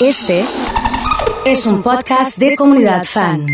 [0.00, 0.44] Este
[1.44, 3.44] es un podcast de comunidad fan.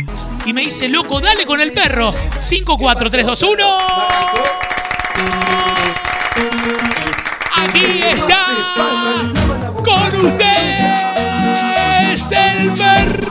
[0.45, 2.15] Y me dice, loco, dale con el perro.
[2.38, 3.79] 5, 4, 3, 2, 1.
[7.56, 8.38] Aquí está
[9.85, 13.26] con ustedes el perro.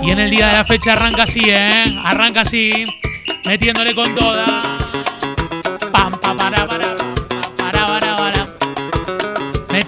[0.00, 1.98] Y en el día de la fecha arranca así, ¿eh?
[2.04, 2.84] Arranca así,
[3.44, 4.59] metiéndole con toda.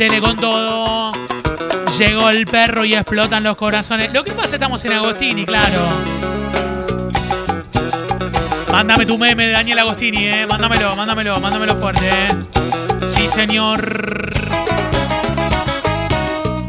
[0.02, 1.12] Métele con todo.
[1.96, 4.12] Llegó el perro y explotan los corazones.
[4.12, 5.78] Lo que pasa, estamos en Agostini, claro.
[8.72, 10.46] Mándame tu meme de Daniel Agostini, eh.
[10.48, 13.06] Mándamelo, mándamelo, mándamelo fuerte, eh.
[13.06, 14.32] Sí, señor.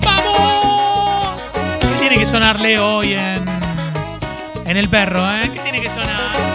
[0.05, 1.41] ¡Vamos!
[1.81, 3.43] ¿Qué tiene que sonar Leo hoy en,
[4.63, 5.49] en el perro, eh?
[5.51, 6.52] ¿Qué tiene que sonar?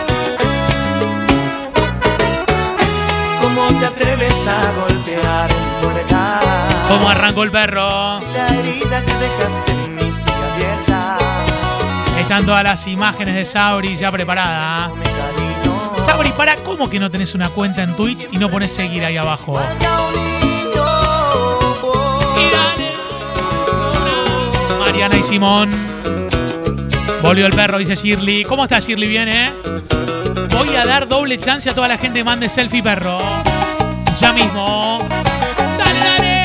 [3.75, 5.51] Te atreves a golpear
[5.83, 6.41] puerta?
[6.89, 8.21] ¿Cómo arrancó el perro?
[8.33, 11.19] La herida que dejaste en mí sigue abierta.
[12.19, 15.95] Están todas las imágenes de Sauri ya cariño.
[15.95, 19.17] Sauri, para, ¿cómo que no tenés una cuenta en Twitch y no pones seguir ahí
[19.17, 19.61] abajo?
[24.79, 25.71] Mariana y Simón.
[27.23, 28.45] Volvió el perro, dice Shirley.
[28.45, 29.09] ¿Cómo está Shirley?
[29.09, 29.53] Bien, ¿eh?
[30.51, 33.19] Voy a dar doble chance a toda la gente que mande selfie perro.
[34.19, 34.99] Ya mismo.
[35.79, 36.45] Dale, dale.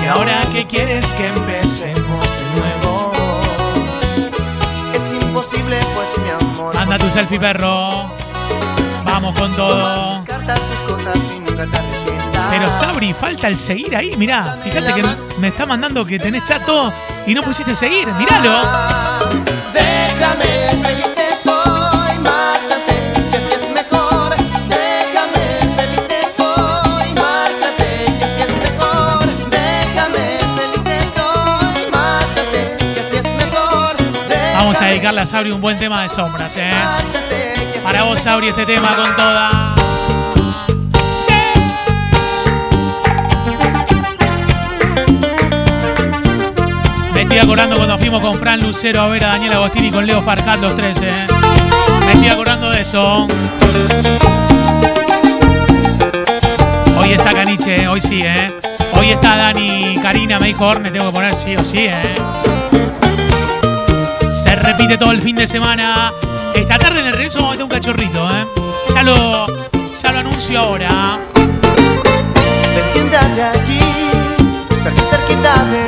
[0.00, 3.12] Y ahora que quieres que empecemos de nuevo.
[4.94, 6.74] Es imposible, pues mi amor.
[6.76, 8.08] Manda tu selfie perro.
[9.04, 10.22] Vamos con todo.
[12.50, 14.56] Pero Sabri, falta el seguir ahí, mirá.
[14.62, 15.02] Fíjate que
[15.40, 16.92] me está mandando que tenés chato
[17.26, 18.06] y no pusiste seguir.
[18.12, 19.07] Míralo.
[34.54, 36.70] Vamos a dedicarle a Sabri un buen tema de sombras, ¿eh?
[37.82, 40.07] Para vos, Sabri, este tema con toda.
[47.28, 50.60] Estoy acordando cuando fuimos con Fran Lucero a ver a Daniel Agostini con Leo Farhat
[50.60, 51.26] los tres, ¿eh?
[52.06, 53.26] Me estoy acordando de eso.
[56.98, 57.88] Hoy está Caniche, ¿eh?
[57.88, 58.50] hoy sí, ¿eh?
[58.94, 62.14] Hoy está Dani Karina, me dijo Orne, tengo que poner sí o sí, ¿eh?
[64.30, 66.14] Se repite todo el fin de semana.
[66.54, 68.46] Esta tarde en el regreso vamos a meter un cachorrito, ¿eh?
[68.94, 69.46] Ya lo,
[70.02, 71.18] ya lo anuncio ahora.
[72.74, 73.20] Ven,
[73.54, 73.80] aquí,
[75.10, 75.87] cerquita de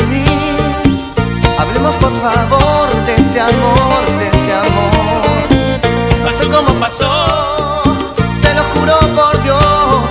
[1.88, 6.24] por favor de este amor, de este amor.
[6.24, 7.82] Pasó como pasó,
[8.42, 10.10] te lo juro por Dios.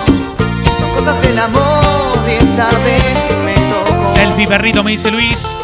[0.79, 4.03] Son cosas del amor y esta vez me tocó.
[4.13, 5.61] Selfie perrito, me dice Luis.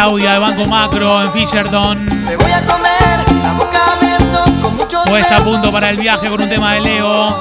[0.00, 2.06] Claudia de Banco Macro en Fisherton.
[2.06, 5.96] Te voy a comer la boca a besos con muchos Puesta a punto para el
[5.96, 7.40] viaje con un tema de Leo.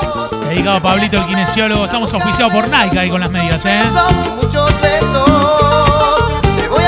[0.49, 1.85] Dedicado a Pablito, el kinesiólogo.
[1.85, 3.83] Estamos auspiciados por Nike ahí con las medias, ¿eh?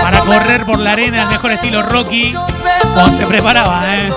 [0.01, 2.33] Para correr por la arena, el mejor estilo Rocky.
[2.95, 4.11] Como se preparaba, ¿eh?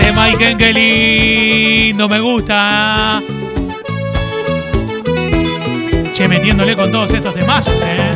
[0.00, 3.22] Tema Iken, qué lindo, me gusta.
[6.18, 8.10] Che, metiéndole con todos estos temazos, ¿eh?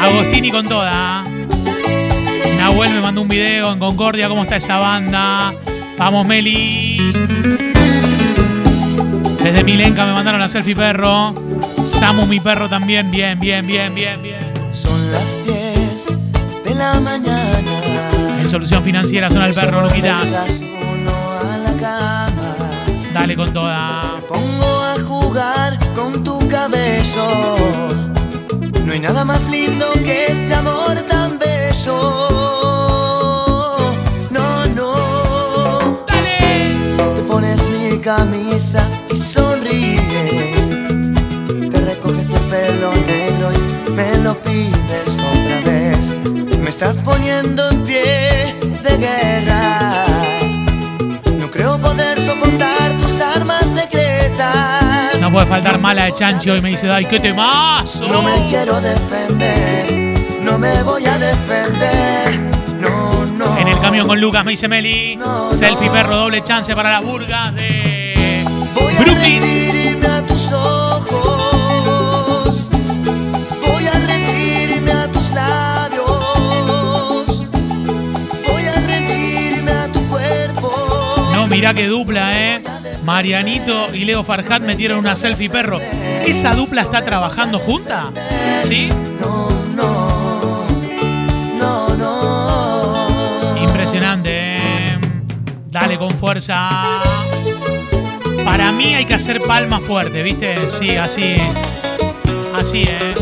[0.00, 1.24] Agostini con toda.
[2.56, 5.52] Nahuel me mandó un video en Concordia, cómo está esa banda.
[5.98, 7.00] Vamos, Meli.
[9.42, 11.34] Desde Milenca me mandaron la selfie perro.
[11.84, 13.10] Samu, mi perro también.
[13.10, 14.52] Bien, bien, bien, bien, bien.
[14.70, 16.06] Son las 10
[16.64, 17.58] de la mañana.
[18.38, 20.69] En solución financiera son el perro, Luquitas.
[23.12, 24.18] Dale con toda.
[24.28, 27.56] Pongo a jugar con tu cabello.
[28.84, 31.98] No hay nada más lindo que este amor tan bello.
[34.30, 36.04] No, no.
[36.06, 40.68] Te pones mi camisa y sonríes.
[41.70, 46.14] Te recoges el pelo negro y me lo pides otra vez.
[46.60, 48.54] Me estás poniendo en pie
[48.84, 49.59] de guerra.
[55.20, 58.08] No puede faltar mala de Chancho y me dice, ay, qué temazo.
[58.08, 59.92] No me quiero defender,
[60.40, 62.40] no me voy a defender.
[62.80, 63.58] No, no.
[63.58, 65.18] En el camión con Lucas me dice Meli.
[65.50, 68.44] Selfie perro, doble chance para las burgas de
[68.74, 70.04] voy Brooklyn.
[70.06, 72.70] A, a tus ojos.
[73.66, 76.06] Voy a rendirme a tus labios.
[78.48, 80.70] Voy a rendirme a tu cuerpo.
[81.34, 82.62] No, mira qué dupla, eh.
[83.10, 85.80] Marianito y Leo Farhat metieron una selfie perro.
[86.24, 88.12] ¿Esa dupla está trabajando junta?
[88.62, 88.88] ¿Sí?
[89.20, 90.64] No, no,
[91.58, 93.56] no, no.
[93.64, 94.98] Impresionante, ¿eh?
[95.66, 97.00] Dale con fuerza.
[98.44, 100.68] Para mí hay que hacer palmas fuerte, ¿viste?
[100.68, 101.34] Sí, así.
[102.56, 103.14] Así, ¿eh?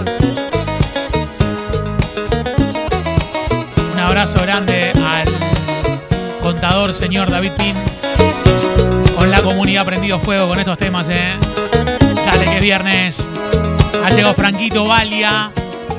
[3.95, 7.98] Un abrazo grande al contador señor David Pin.
[9.49, 11.39] Comunidad prendido fuego con estos temas, ¿eh?
[12.27, 13.29] Dale que es viernes.
[14.05, 15.51] Ha llegado Franquito Valia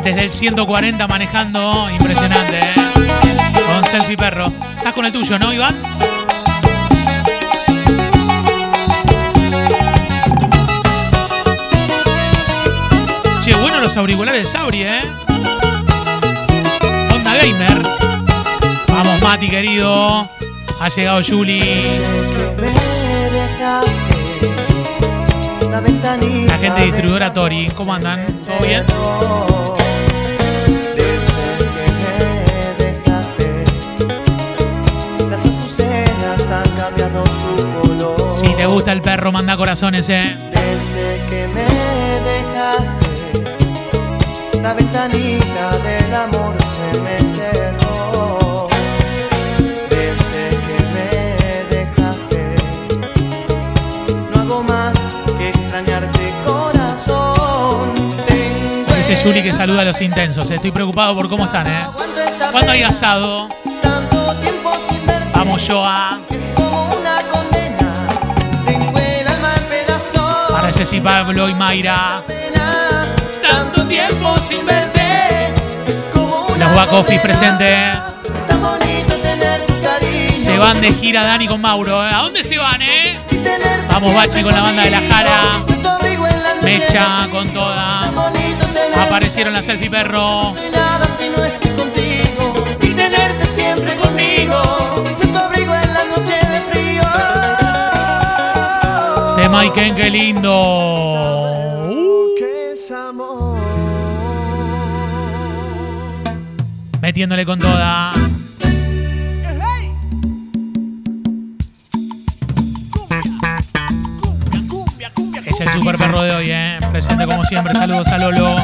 [0.03, 1.89] desde el 140 manejando.
[1.89, 2.71] Impresionante, ¿eh?
[3.65, 4.53] Con selfie perro.
[4.77, 5.75] Estás con el tuyo, ¿no, Iván?
[13.41, 15.01] Che, bueno los auriculares de Sauri, ¿eh?
[17.11, 17.81] Onda Gamer.
[18.89, 20.29] Vamos, Mati, querido.
[20.79, 21.63] Ha llegado Juli.
[26.47, 27.69] La gente de distribuidora Tori.
[27.75, 28.25] ¿Cómo andan?
[28.25, 28.83] ¿Todo bien?
[28.85, 29.77] cerró.
[30.95, 33.63] Desde que me dejaste,
[35.29, 38.31] las azucenas han cambiado su color.
[38.31, 40.35] Si te gusta el perro, manda corazones, ¿eh?
[40.51, 41.67] Desde que me
[42.31, 43.07] dejaste,
[44.61, 45.28] la ventanita
[59.21, 60.49] Juli que saluda a los intensos.
[60.49, 61.85] Estoy preocupado por cómo están, ¿eh?
[62.51, 63.47] ¿Cuándo hay asado?
[65.33, 66.17] Vamos yo a...
[70.49, 72.23] Para Jessy Pablo y Mayra.
[73.41, 75.53] Tanto tiempo sin verte.
[76.57, 76.75] Los
[79.65, 80.35] tu cariño.
[80.35, 82.05] Se van de gira Dani con Mauro.
[82.05, 82.11] ¿eh?
[82.13, 83.19] ¿A dónde se van, eh?
[83.89, 85.01] Vamos, Bachi, con la banda de la.
[85.01, 85.41] Jara.
[86.61, 88.18] Mecha con toda.
[89.05, 90.53] Aparecieron la selfie perro.
[90.71, 92.53] Nada si no estoy contigo.
[92.81, 94.55] Y tenerte siempre conmigo.
[95.17, 97.03] Ser tu abrigo en la noche de frío.
[99.37, 100.51] De Maiken, qué lindo.
[101.89, 102.19] Uh,
[107.01, 108.11] metiéndole con toda.
[115.45, 116.77] Es el super perro de hoy, ¿eh?
[116.91, 117.73] Presente como siempre.
[117.73, 118.55] Saludos a Lolo.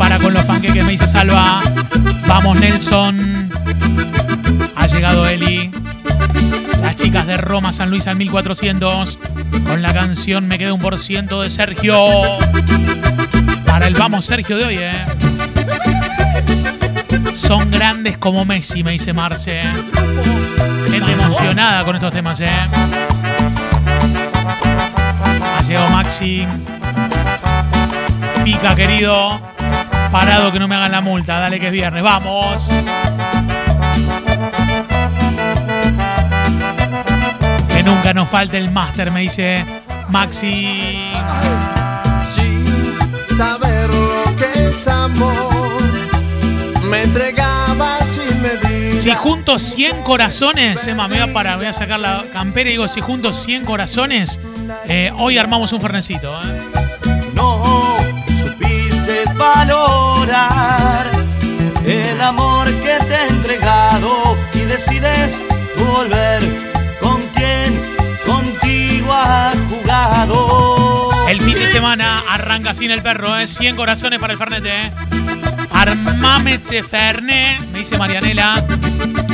[0.00, 1.60] Para con los panqueques, me dice Salva.
[2.26, 3.50] Vamos, Nelson.
[4.74, 5.70] Ha llegado Eli.
[6.80, 9.18] Las chicas de Roma, San Luis al 1400.
[9.66, 12.22] Con la canción Me queda un por ciento de Sergio.
[13.66, 15.04] Para el Vamos Sergio de hoy, ¿eh?
[17.34, 19.60] Son grandes como Messi, me dice Marce.
[20.90, 22.48] Gente emocionada con estos temas, ¿eh?
[25.58, 26.46] Ha llegado Maxi.
[28.42, 29.59] Pica, querido.
[30.12, 31.38] Parado que no me hagan la multa.
[31.38, 32.02] Dale que es viernes.
[32.02, 32.68] ¡Vamos!
[37.68, 39.64] Que nunca nos falte el máster, me dice
[40.08, 41.12] Maxi.
[42.20, 42.64] Sin
[43.36, 45.80] saber lo que es amor,
[46.84, 48.92] me entregaba sin medida.
[48.92, 52.72] Si junto 100 corazones, Emma, me voy a, para, voy a sacar la campera y
[52.72, 54.38] digo, si junto 100 corazones,
[54.86, 56.38] eh, hoy armamos un fernecito.
[56.42, 56.58] ¿eh?
[57.34, 57.96] No
[58.26, 59.24] supiste
[61.84, 65.40] el amor que te he entregado y decides
[65.76, 66.40] volver
[67.00, 67.80] con quien
[68.24, 71.10] contigo ha jugado.
[71.28, 73.46] El fin de semana arranca sin el perro, ¿eh?
[73.46, 74.92] 100 corazones para el Fernet, ¿eh?
[75.70, 78.64] Armame este Fernet, me dice Marianela,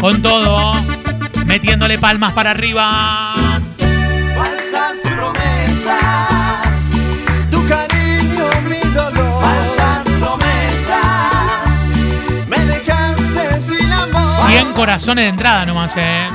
[0.01, 0.73] con todo,
[1.45, 3.35] metiéndole palmas para arriba.
[4.35, 5.06] Falsas
[14.47, 16.29] 100 corazones de entrada nomás, ¿eh?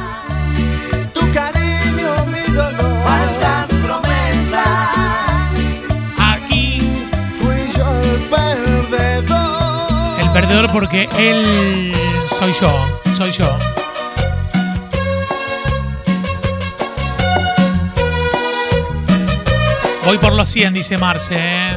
[1.13, 3.03] Tu cariño, mi dolor.
[3.03, 4.67] Falsas promesas.
[6.19, 6.81] Aquí
[7.35, 10.19] Fui yo el perdedor.
[10.19, 11.93] el perdedor porque él
[12.37, 13.57] soy yo, soy yo.
[20.05, 21.35] Voy por los 100, dice Marce.
[21.37, 21.70] ¿eh?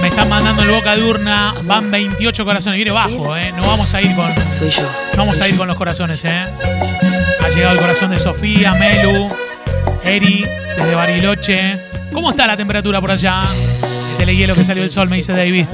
[0.00, 1.52] Me están mandando el boca de urna.
[1.64, 2.76] Van 28 corazones.
[2.76, 3.52] Viene bajo, ¿eh?
[3.56, 4.32] No vamos a ir con.
[4.50, 4.82] Soy yo.
[4.82, 5.58] No vamos soy a ir yo.
[5.58, 6.44] con los corazones, ¿eh?
[7.44, 9.28] Ha llegado el corazón de Sofía, Melu,
[10.02, 10.44] Eri,
[10.76, 11.78] desde Bariloche.
[12.12, 13.42] ¿Cómo está la temperatura por allá?
[14.12, 15.66] El telehielo que salió el sol, me dice David.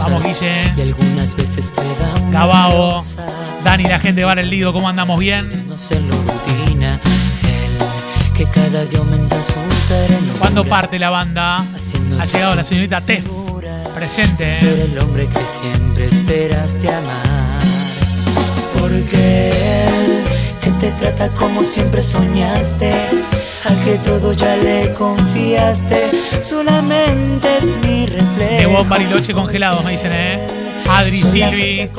[0.00, 0.62] Vamos, Guille.
[2.94, 3.26] Rosa.
[3.64, 5.18] Dani, la gente de Bar El Lido, ¿cómo andamos?
[5.18, 5.66] ¿Bien?
[8.38, 9.54] Que cada día aumenta su
[9.88, 10.38] ternura.
[10.38, 11.66] ¿Cuándo parte la banda?
[12.20, 13.26] Ha llegado la señorita Tef.
[13.96, 14.82] Presente, Ser ¿eh?
[14.82, 17.60] el hombre que siempre esperaste amar.
[18.78, 20.22] Porque él
[20.60, 22.92] que te trata como siempre soñaste.
[23.64, 26.08] Al que todo ya le confiaste.
[26.40, 28.84] Solamente es mi reflejo.
[28.84, 30.46] Bariloche congelados, me dicen, ¿eh?
[30.88, 31.90] Adri, Solamente Silvi.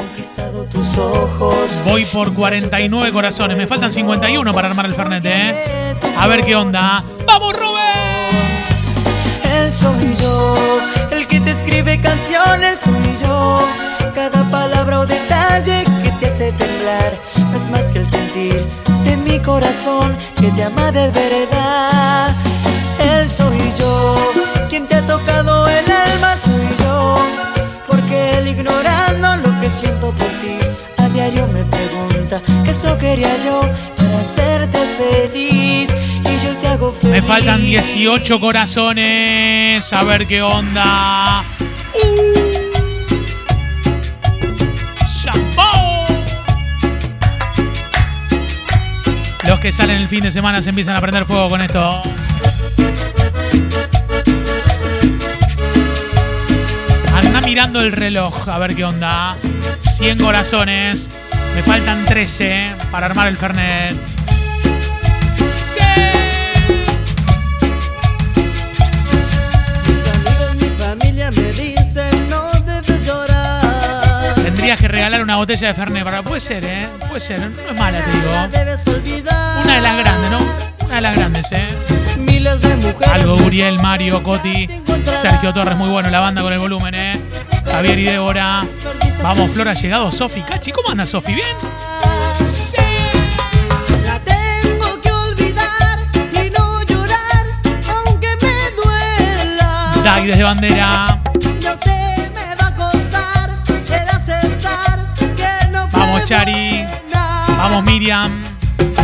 [0.72, 1.82] Tus ojos.
[1.86, 3.58] Voy por 49 corazones.
[3.58, 5.96] Me faltan 51 para armar el Fernet, ¿eh?
[6.18, 7.04] A ver qué onda.
[7.26, 8.30] ¡Vamos, Rubén!
[9.44, 10.80] Él soy yo,
[11.12, 13.68] el que te escribe canciones soy yo.
[14.16, 18.66] Cada palabra o detalle que te hace temblar no es más que el sentir
[19.04, 22.36] de mi corazón que te ama de verdad.
[23.00, 24.32] Él soy yo,
[24.70, 27.18] quien te ha tocado el alma soy yo.
[27.88, 29.09] Porque él ignorando lo
[29.70, 30.58] que siento por ti,
[30.98, 33.62] a diario me pregunta que eso quería yo
[33.98, 35.90] para hacerte feliz.
[36.22, 37.14] Y yo te hago feliz.
[37.14, 39.94] Me faltan 18 corazones.
[39.94, 41.44] A ver qué onda.
[45.08, 46.06] ¡Shampoo!
[49.48, 52.02] Los que salen el fin de semana se empiezan a prender fuego con esto.
[57.14, 59.36] Anda mirando el reloj, a ver qué onda.
[59.82, 61.10] 100 corazones.
[61.56, 63.96] Me faltan 13 para armar el Fernet.
[65.74, 65.80] ¡Sí!
[69.88, 74.34] Mis amigos, mi familia me dicen no debes llorar.
[74.36, 76.22] Tendrías que regalar una botella de Fernet para.
[76.24, 76.88] Puede ser, ¿eh?
[77.08, 78.30] Puede ser, no es mala, te digo.
[78.30, 78.48] Una
[79.76, 80.40] de las grandes, ¿no?
[80.86, 81.68] Una de las grandes, ¿eh?
[82.20, 83.14] Miles de mujeres.
[83.14, 84.70] Algo Uriel, Mario, Coti,
[85.16, 87.12] Sergio Torres, muy bueno, la banda con el volumen, ¿eh?
[87.66, 88.64] Javier y Débora.
[89.22, 90.42] Vamos, Flor, ha llegado Sofi.
[90.42, 91.34] Cachi, ¿cómo anda Sofi?
[91.34, 91.56] ¿Bien?
[92.46, 92.78] Sí.
[94.06, 96.00] La tengo que olvidar
[96.34, 97.46] y no llorar,
[98.06, 99.92] aunque me duela.
[100.04, 101.20] Dai desde bandera.
[101.60, 105.00] Yo sé me va a costar el aceptar
[105.36, 106.86] que no fue Vamos, Chari.
[107.58, 108.32] Vamos, Miriam.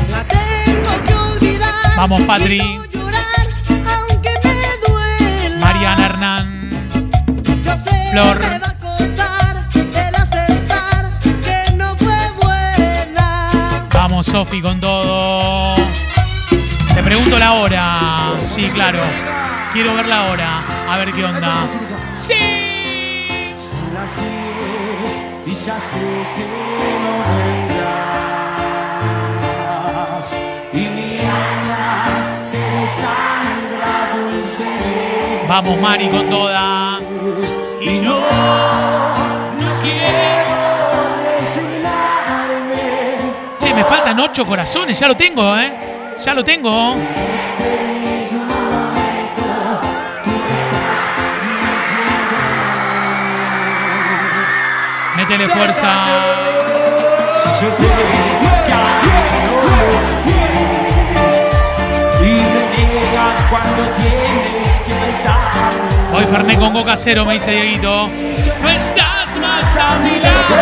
[0.10, 1.96] La tengo que olvidar.
[1.98, 2.80] Vamos, Patri.
[13.94, 15.76] Vamos, Sofi, con todo.
[16.94, 18.38] Te pregunto la hora.
[18.42, 19.00] Sí, claro.
[19.74, 20.62] Quiero ver la hora.
[20.90, 21.68] A ver qué onda.
[22.14, 22.34] ¡Sí!
[25.48, 26.00] y ya sé
[26.36, 26.46] que
[27.04, 27.86] no vendrás
[30.74, 37.05] y mi alma se desangra dulcemente Vamos, Mari, con toda.
[37.86, 38.20] Y no,
[39.60, 40.58] no quiero
[41.40, 42.82] resignarme
[43.60, 45.00] Che, me faltan ocho corazones.
[45.00, 45.72] Ya lo tengo, ¿eh?
[46.24, 46.96] Ya lo tengo.
[55.16, 56.06] Métele fuerza.
[66.14, 68.10] Hoy Fernet con coca cero, me dice Dieguito.
[68.62, 70.56] No estás más a mi lado.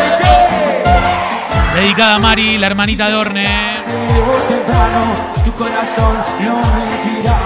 [1.75, 3.73] Dedicada a Mari, la hermanita de Orne.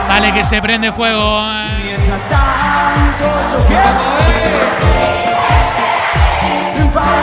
[0.07, 1.45] Dale que se prende fuego.
[1.47, 1.83] eh.
[1.83, 4.17] Mientras tanto yo quiero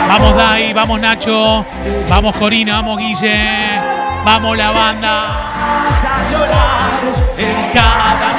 [0.07, 1.65] Vamos Dai, vamos Nacho,
[2.07, 3.37] vamos Corina, vamos Guille,
[4.23, 5.23] vamos la banda.
[5.25, 6.91] A llorar
[7.37, 8.35] en cada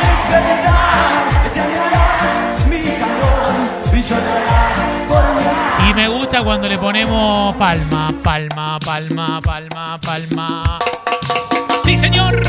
[5.89, 10.79] y me gusta cuando le ponemos palma, palma, palma, palma, palma.
[11.83, 12.41] Sí, señor.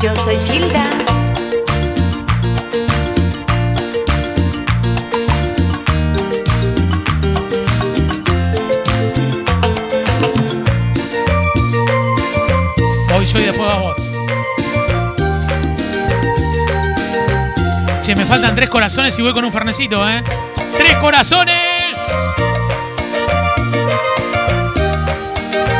[0.00, 0.89] Yo soy Gilda.
[18.30, 20.22] Faltan tres corazones y voy con un fernecito, ¿eh?
[20.76, 21.98] ¡Tres corazones!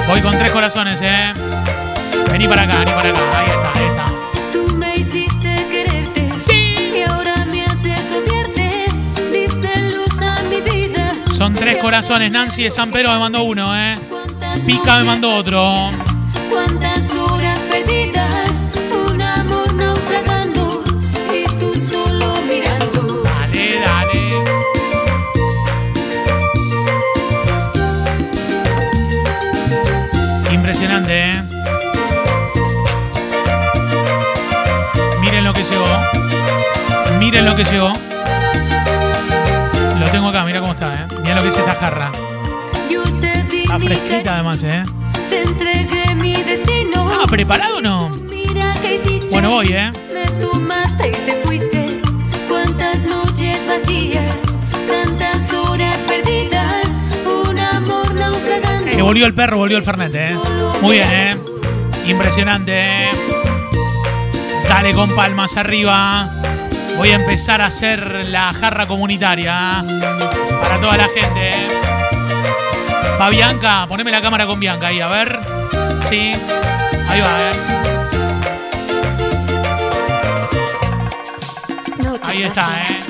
[0.08, 1.32] Voy con tres corazones, ¿eh?
[2.32, 3.20] Vení para acá, vení para acá.
[3.38, 4.04] Ahí está, ahí está.
[4.52, 6.28] Tú me hiciste quererte.
[6.36, 6.90] Sí.
[6.92, 8.86] Y ahora me haces odiarte.
[9.30, 11.12] Diste luz a mi vida.
[11.26, 12.32] Son tres corazones.
[12.32, 13.96] Nancy de San Pedro me mandó uno, ¿eh?
[14.66, 15.90] Pica me mandó otro.
[16.50, 18.19] Cuántas horas perdidas,
[37.64, 37.92] que llegó.
[39.98, 41.06] Lo tengo acá, mira cómo está, ¿eh?
[41.22, 42.10] Mira lo que es esta jarra.
[43.52, 44.82] Está fresquita además, ¿eh?
[45.28, 47.04] te entregué mi destino.
[47.04, 48.08] ¿Estaba preparado o no?
[48.30, 49.28] Mira qué hiciste.
[49.30, 49.90] Bueno, voy, ¿eh?
[50.12, 52.00] Me tomaste y te fuiste.
[52.48, 54.40] Cuántas noches vacías,
[54.88, 56.88] tantas horas perdidas,
[57.26, 58.90] un amor naufragando.
[58.90, 60.36] Eh, volvió el perro, volvió el Fernet, ¿eh?
[60.80, 61.36] Muy bien, ¿eh?
[62.06, 63.10] Impresionante, ¿eh?
[64.66, 66.39] Dale con palmas arriba.
[67.00, 70.58] Voy a empezar a hacer la jarra comunitaria ¿eh?
[70.60, 71.48] para toda la gente.
[71.48, 71.66] ¿eh?
[73.18, 75.40] Va Bianca, poneme la cámara con Bianca ahí, a ver.
[76.02, 76.34] Sí,
[77.08, 77.52] ahí va, ¿eh?
[82.04, 83.00] Noches Ahí está, ¿eh?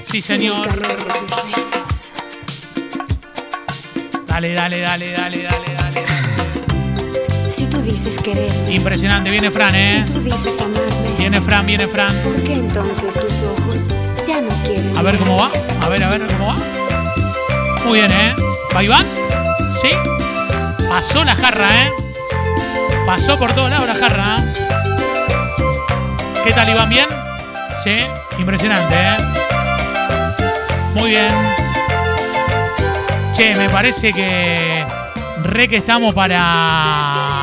[0.00, 0.66] Sí, señor.
[4.26, 5.97] Dale, dale, dale, dale, dale, dale.
[7.98, 10.04] Dices quererme, Impresionante, viene Fran, ¿eh?
[10.06, 12.14] si tú dices amarme, Viene Fran, viene Fran.
[12.22, 13.88] ¿por qué entonces tus ojos
[14.24, 14.96] ya no quieren?
[14.96, 15.50] A ver cómo va.
[15.80, 16.56] A ver, a ver cómo va.
[17.84, 18.36] Muy bien, ¿eh?
[18.72, 19.04] ¿Va Iván?
[19.82, 19.88] Sí.
[20.88, 21.90] Pasó la jarra, ¿eh?
[23.04, 24.36] Pasó por todos lados la jarra.
[26.44, 26.88] ¿Qué tal, Iván?
[26.88, 27.08] ¿Bien?
[27.82, 27.96] Sí.
[28.38, 29.16] Impresionante, ¿eh?
[30.94, 31.32] Muy bien.
[33.32, 34.86] Che, me parece que
[35.42, 37.37] re que estamos para...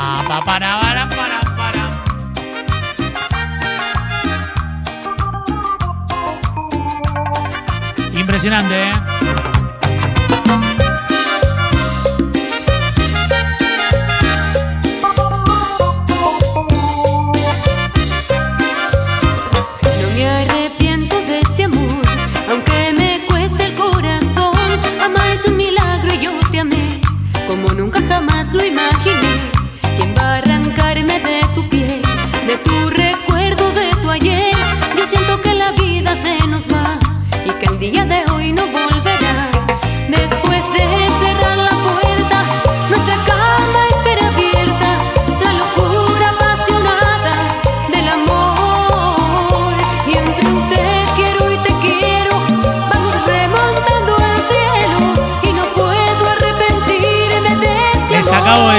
[0.46, 1.86] pa- Para, para, para, para.
[8.20, 8.92] Impresionante, ¿eh?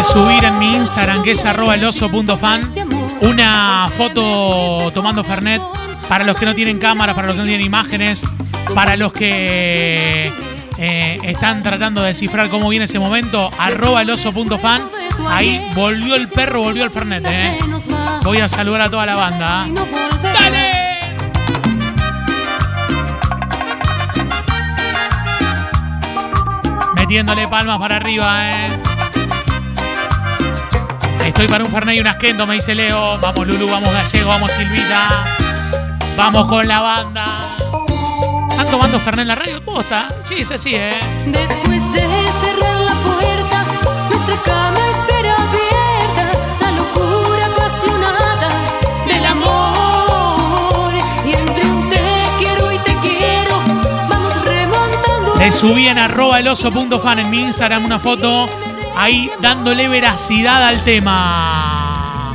[0.06, 2.72] Subir en mi Instagram, que es arroba eloso.fan,
[3.20, 5.60] una foto tomando Fernet.
[6.08, 8.22] Para los que no tienen cámara, para los que no tienen imágenes,
[8.74, 10.30] para los que
[10.78, 14.82] eh, están tratando de descifrar cómo viene ese momento, arroba eloso.fan.
[15.28, 17.26] Ahí volvió el perro, volvió el Fernet.
[17.26, 17.58] Eh.
[18.22, 19.66] Voy a saludar a toda la banda.
[20.22, 20.76] ¡Dale!
[26.94, 28.85] Metiéndole palmas para arriba, eh.
[31.26, 33.18] Estoy para un Fernet y un Asquendo, me dice Leo.
[33.18, 35.24] Vamos Lulu, vamos Gallego, vamos Silvita.
[36.16, 37.56] Vamos con la banda.
[38.48, 39.60] ¿Están tomando Fernet en la radio?
[39.60, 40.06] ¿Posta?
[40.22, 41.00] Sí, es así, ¿eh?
[41.26, 43.64] Después de cerrar la puerta,
[44.08, 48.48] nuestra cama espera abierta, la locura apasionada
[49.08, 50.94] del amor.
[51.26, 52.00] Y entre un te
[52.38, 53.60] quiero y te quiero,
[54.08, 55.34] vamos remontando.
[55.40, 58.46] Le subí en arroba eloso.fan en mi Instagram una foto
[58.96, 62.32] ahí dándole veracidad al tema.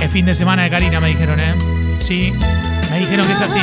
[0.00, 1.54] Es fin de semana de Karina, me dijeron, ¿eh?
[1.96, 2.32] Sí,
[2.90, 3.58] me dijeron que es así.
[3.58, 3.62] ¿eh?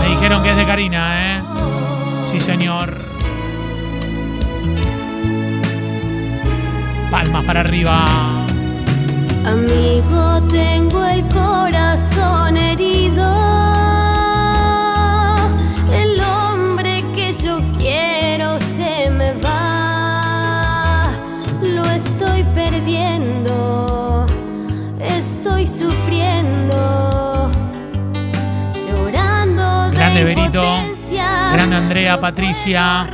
[0.00, 1.42] Me dijeron que es de Karina, ¿eh?
[2.22, 2.96] Sí, señor.
[7.10, 8.04] Palmas para arriba.
[9.46, 13.55] Amigo, tengo el corazón herido.
[31.66, 33.08] Grande Andrea, Patricia.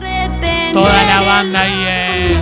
[0.75, 2.39] Toda la banda ahí, ¿eh?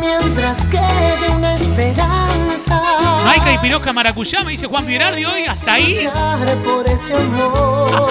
[0.00, 2.82] Mientras quede una esperanza.
[3.26, 6.04] Maica y Pirosca Maracuyá, me dice Juan Pierardi hoy, ahí.
[6.04, 8.08] Luchar por ese amor.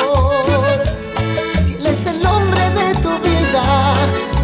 [1.56, 3.94] Si él es el hombre de tu vida,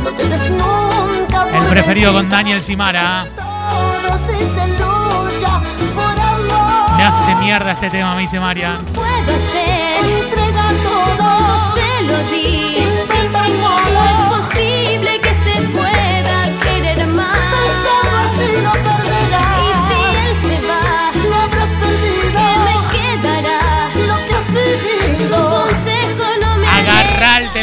[0.03, 3.27] no te des nunca por preferido con Daniel Simara.
[3.35, 5.61] Todos y se lucha
[5.93, 6.97] por amor.
[6.97, 8.83] Me hace mierda este tema, me dice Marian.
[8.85, 11.75] Puedo hacer, Entrega todo.
[11.75, 12.68] se lo di.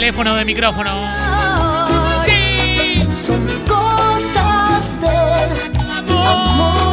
[0.07, 0.93] Teléfono de micrófono.
[2.25, 2.97] Sí.
[3.11, 6.87] Son cosas del amor.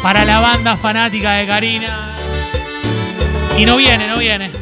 [0.00, 2.14] Para la banda fanática de Karina.
[3.58, 4.52] Y no viene, no viene.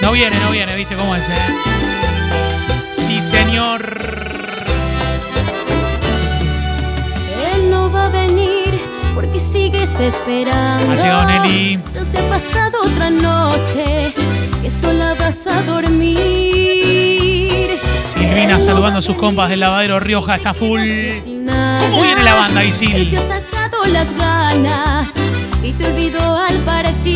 [0.00, 1.28] No viene, no viene, ¿viste cómo es?
[1.28, 1.34] eh?
[2.92, 3.82] Sí, señor.
[7.52, 8.63] Él no va a venir
[9.14, 10.92] porque sigues esperando.
[10.92, 11.78] Ha llegado Nelly.
[11.92, 14.12] Ya se ha pasado otra noche
[14.60, 16.18] que sola vas a dormir.
[18.02, 20.80] Silvina saludando a sus compas del lavadero Rioja, está full.
[20.80, 22.94] ¿Cómo viene la banda, Isil?
[22.96, 25.12] Él se ha sacado las ganas
[25.62, 27.14] y te olvidó al partir.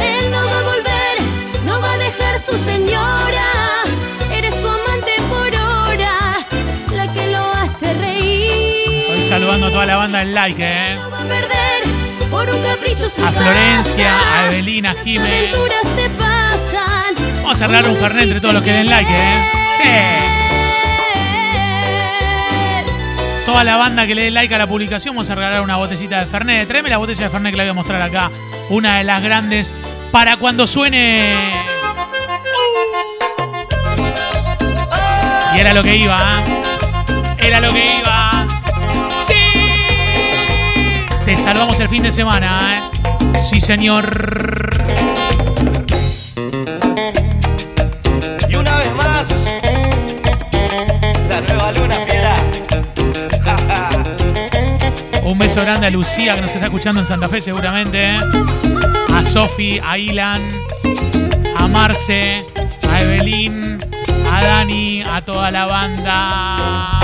[0.00, 1.18] Él no va a volver,
[1.66, 3.31] no va a dejar su señora.
[9.70, 10.98] Toda la banda del like, ¿eh?
[13.24, 14.94] A Florencia, a Evelina,
[16.18, 17.14] pasan.
[17.36, 19.50] Vamos a regalar un Fernet entre todos los que den like, ¿eh?
[19.76, 19.82] Sí.
[23.46, 26.20] Toda la banda que le dé like a la publicación, vamos a regalar una botellita
[26.20, 26.68] de Fernet.
[26.68, 28.30] Tráeme la botella de Fernet que la voy a mostrar acá.
[28.68, 29.72] Una de las grandes.
[30.10, 31.34] Para cuando suene.
[35.54, 37.46] Y era lo que iba, ¿eh?
[37.46, 38.31] Era lo que iba.
[41.32, 43.38] Te salvamos el fin de semana, ¿eh?
[43.38, 44.70] Sí, señor.
[48.50, 49.46] Y una vez más,
[51.30, 52.34] la nueva luna fiera.
[55.24, 58.10] Un beso grande a Lucía que nos está escuchando en Santa Fe seguramente.
[58.10, 58.20] ¿eh?
[59.14, 60.42] A Sofi, a Ilan,
[61.56, 62.44] a Marce,
[62.90, 63.80] a Evelyn,
[64.30, 67.00] a Dani, a toda la banda.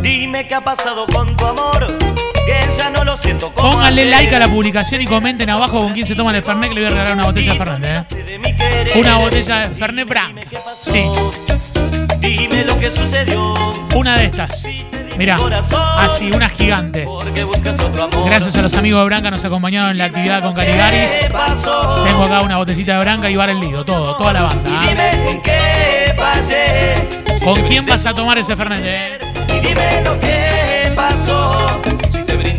[0.00, 1.98] Dime qué ha pasado con tu amor,
[3.54, 6.74] Pónganle like a la publicación y comenten abajo con quién se toman el Fernet que
[6.74, 8.12] le voy a regalar una botella de Fernet.
[8.12, 8.24] ¿eh?
[8.24, 8.92] De querer.
[8.96, 10.40] Una botella de Fernet Branca.
[10.80, 11.04] Sí,
[12.18, 13.54] Dime lo que sucedió.
[13.94, 14.66] una de estas.
[15.16, 15.36] Mirá,
[15.98, 17.06] así, una gigante.
[18.26, 21.20] Gracias a los amigos de Branca nos acompañaron en la actividad con Caligaris.
[22.06, 24.70] Tengo acá una botecita de Branca y Bar el Lido, todo, toda la banda.
[24.90, 25.40] ¿eh?
[27.44, 28.80] ¿Con quién vas a tomar ese Fernet?
[28.82, 29.18] eh?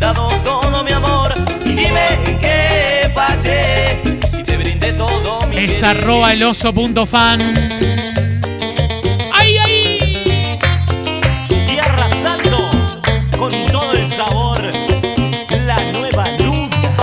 [0.02, 1.36] Que brindado todo mi amor.
[1.64, 2.08] Y dime
[2.40, 4.02] qué fallé.
[4.30, 5.98] Si te brindé todo mi Es querer.
[5.98, 7.40] arroba el oso punto fan.
[9.32, 10.60] ¡Ay, ay!
[11.72, 12.68] Y arrasando
[13.38, 14.72] con todo el sabor.
[15.68, 16.96] La nueva luna.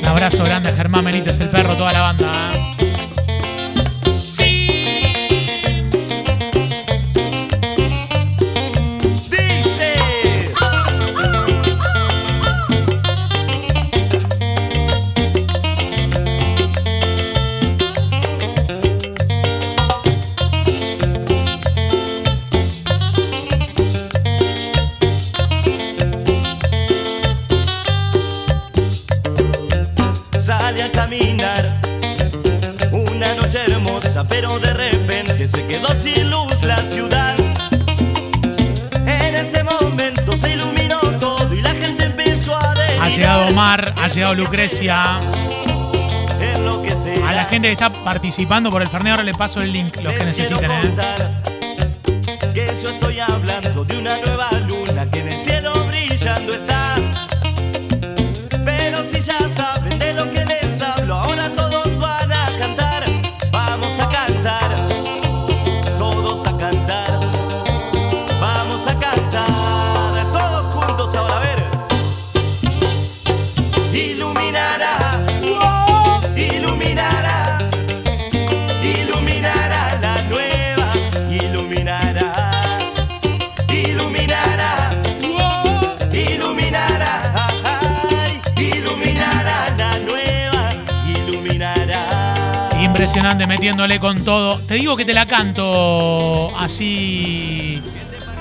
[0.00, 2.35] Un abrazo grande a Germán Benítez, el perro, toda la banda.
[44.06, 45.16] Ha llegado Lucrecia.
[47.26, 50.14] A la gente que está participando por el Fernet, ahora le paso el link, los
[50.14, 50.70] que necesiten.
[50.70, 50.94] ¿eh?
[52.54, 56.94] Que yo estoy hablando de una nueva luna que en el cielo brillando está.
[58.64, 59.75] Pero si ya saben
[92.96, 94.58] Impresionante, metiéndole con todo.
[94.60, 97.82] Te digo que te la canto así.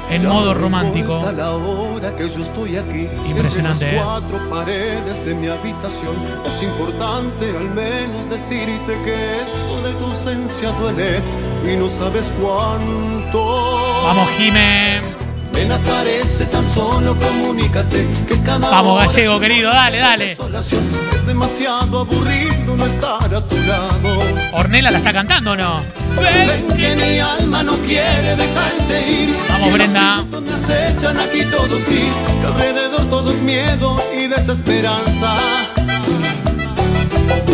[0.10, 1.20] en modo romántico.
[1.28, 3.96] A la hora que yo estoy aquí, Impresionante, ¿eh?
[3.98, 6.16] las cuatro paredes de mi habitación.
[6.46, 11.20] Es importante al menos decirte que esto de tu ausencia duele
[11.70, 14.06] y no sabes cuánto.
[14.06, 15.02] Vamos, Jime.
[15.52, 20.32] Ven aparece tan solo, comunícate que cada Vamos, Gallego, querido, dale, dale.
[20.32, 24.20] Es demasiado aburrido no estar a tu lado.
[24.54, 25.82] Ornella la está cantando o no?
[26.20, 29.36] Ven que mi alma no quiere dejarte ir.
[29.50, 30.20] Vamos, Brenda.
[30.20, 32.14] Aquí todos gris.
[32.42, 35.36] Que alrededor todo es miedo y desesperanza.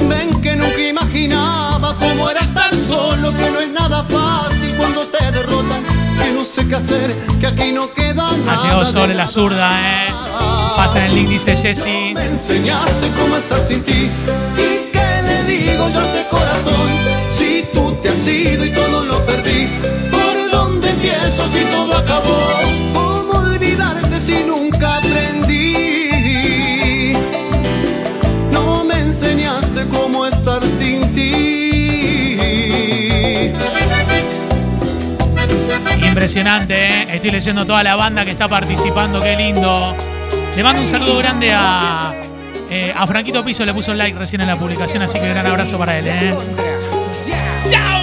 [0.10, 3.31] Ven que nunca imaginaba cómo era estar solo.
[3.36, 5.84] Que no es nada fácil cuando te derrotan.
[6.21, 8.62] Que no sé qué hacer, que aquí no queda Ha nada.
[8.62, 10.13] llegado de Sol en la zurda, ¿eh?
[10.75, 12.13] Pasa en el link, dice Jessy.
[12.13, 14.10] Me enseñaste cómo estar sin ti.
[15.62, 16.89] ¿Y qué le digo yo este corazón?
[17.30, 19.67] Si tú te has ido y todo lo perdí.
[20.10, 22.39] ¿Por dónde empiezo si todo acabó?
[22.93, 25.74] ¿Cómo olvidarte si nunca aprendí?
[28.52, 32.32] No me enseñaste cómo estar sin ti.
[36.08, 37.08] Impresionante, ¿eh?
[37.15, 39.95] Estoy leyendo toda la banda que está participando, qué lindo.
[40.56, 42.13] Le mando un saludo grande a,
[42.71, 45.77] eh, a Franquito Piso, le puso like recién en la publicación, así que gran abrazo
[45.77, 46.07] para él.
[46.07, 46.34] ¿eh?
[47.67, 48.01] ¡Chao!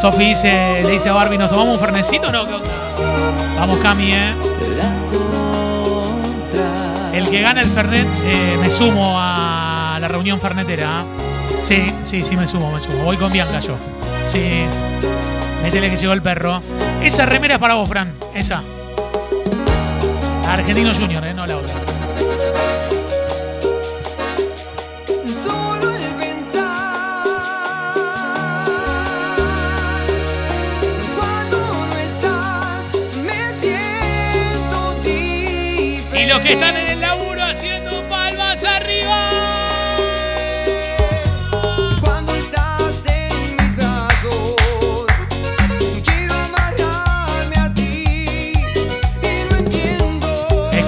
[0.00, 2.46] Sofi dice, le dice a Barbie, ¿nos tomamos un fernecito o no?
[2.46, 2.68] ¿Qué onda?
[3.58, 4.32] Vamos, Cami, ¿eh?
[7.12, 11.02] El que gana el Fernet, eh, me sumo a la reunión fernetera.
[11.02, 11.60] ¿eh?
[11.60, 13.04] Sí, sí, sí, me sumo, me sumo.
[13.04, 13.76] Voy con Bianca yo.
[14.24, 14.64] Sí.
[15.62, 16.60] Métele que llegó el perro.
[17.02, 18.14] Esa remera es para vos, Fran.
[18.34, 18.62] Esa.
[20.52, 21.32] Argentino Junior, ¿eh?
[21.32, 21.72] No la otra.
[25.42, 26.94] Solo el pensar
[31.16, 32.86] cuando no estás
[33.24, 36.22] me siento diferente.
[36.22, 36.81] Y los que están en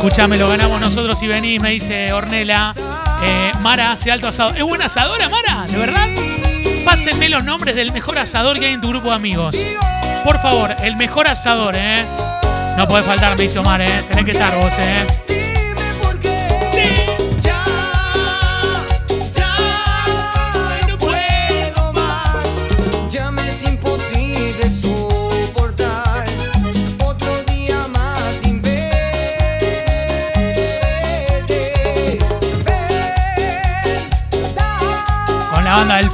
[0.06, 2.74] Escúchame, lo ganamos nosotros y venís, me dice Ornela.
[3.22, 4.50] Eh, Mara hace alto asado.
[4.50, 5.64] ¿Es buena asadora, Mara?
[5.66, 6.06] ¿De verdad?
[6.84, 9.56] Pásenme los nombres del mejor asador que hay en tu grupo de amigos.
[10.22, 12.04] Por favor, el mejor asador, ¿eh?
[12.76, 14.02] No puede faltar, me dice Omar, ¿eh?
[14.06, 15.23] Tenés que estar vos, ¿eh?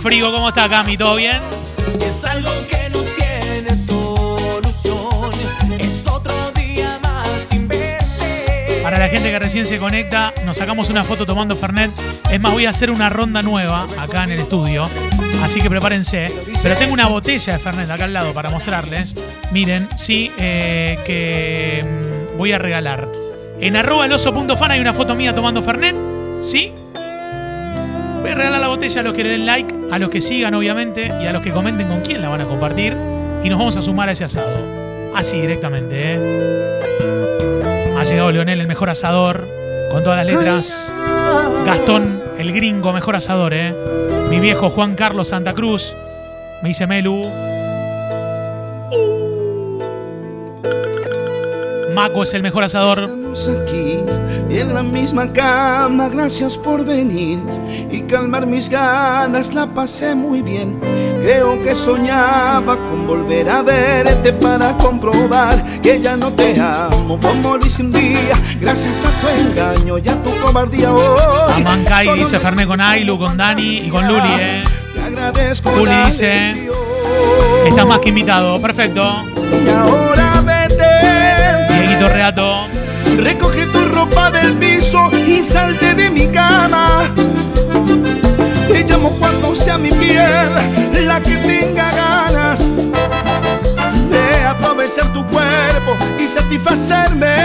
[0.02, 0.96] Frigo, ¿cómo está Cami?
[0.96, 1.38] ¿Todo bien?
[1.92, 5.30] Si es algo que no tiene solución,
[5.78, 8.80] es otro día más sin verte.
[8.82, 11.90] Para la gente que recién se conecta, nos sacamos una foto tomando Fernet.
[12.30, 14.88] Es más, voy a hacer una ronda nueva acá en el estudio.
[15.42, 16.32] Así que prepárense.
[16.62, 19.22] Pero tengo una botella de Fernet acá al lado para mostrarles.
[19.52, 23.06] Miren, sí, eh, que mm, voy a regalar.
[23.60, 25.94] En arroba eloso.fan hay una foto mía tomando Fernet.
[26.40, 26.72] ¿Sí?
[28.22, 30.54] Voy a regalar la botella a los que le den like, a los que sigan,
[30.54, 32.96] obviamente, y a los que comenten con quién la van a compartir.
[33.42, 35.10] Y nos vamos a sumar a ese asado.
[35.14, 36.80] Así directamente, ¿eh?
[37.98, 39.46] Ha llegado Leonel, el mejor asador,
[39.90, 40.92] con todas las letras.
[41.66, 43.74] Gastón, el gringo, mejor asador, ¿eh?
[44.30, 45.96] Mi viejo Juan Carlos Santa Cruz.
[46.62, 47.24] Me dice Melu.
[51.94, 53.02] Maco es el mejor asador.
[53.02, 53.98] Estamos aquí
[54.50, 57.38] en la misma cama, gracias por venir
[57.90, 60.80] y calmar mis ganas, la pasé muy bien.
[61.22, 67.56] Creo que soñaba con volver a verte para comprobar que ya no te amo como
[67.56, 71.52] lo hice un día, gracias a tu engaño y a tu cobardía hoy.
[71.56, 74.64] Amancay dice nos Ferné con Ailu, con Dani y con Luli, ¿eh?
[74.94, 76.70] Te agradezco Juli la dice.
[77.66, 78.60] Estás más que invitado.
[78.60, 79.22] Perfecto.
[79.64, 80.19] Y ahora.
[83.18, 87.02] Recoge tu ropa del piso y salte de mi cama.
[88.68, 90.48] Te llamo cuando sea mi piel
[91.06, 92.64] la que tenga ganas
[94.10, 97.36] de aprovechar tu cuerpo y satisfacerme.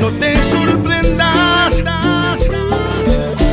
[0.00, 1.82] No te sorprendas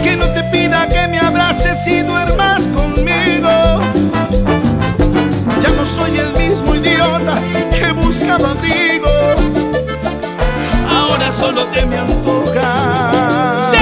[0.03, 3.81] que no te pida que me abraces y duermas conmigo.
[5.61, 7.41] Ya no soy el mismo idiota
[8.25, 9.07] buscaba abrigo.
[10.89, 13.73] Ahora solo te me antojas.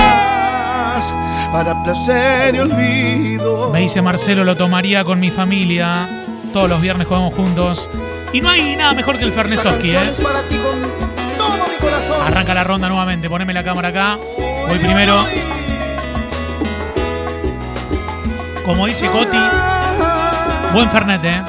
[1.51, 3.69] para placer y olvido.
[3.71, 6.09] Me dice Marcelo, lo tomaría con mi familia.
[6.51, 7.89] Todos los viernes comemos juntos.
[8.31, 9.93] Y no hay nada mejor que el Fernesoski, ¿eh?
[9.93, 10.81] canción es para ti con
[11.37, 12.17] todo mi corazón.
[12.25, 13.29] Arranca la ronda nuevamente.
[13.29, 14.17] Poneme la cámara acá.
[14.67, 15.23] Voy primero.
[18.65, 19.37] Como dice Coti,
[20.73, 21.41] buen Fernet, ¿eh?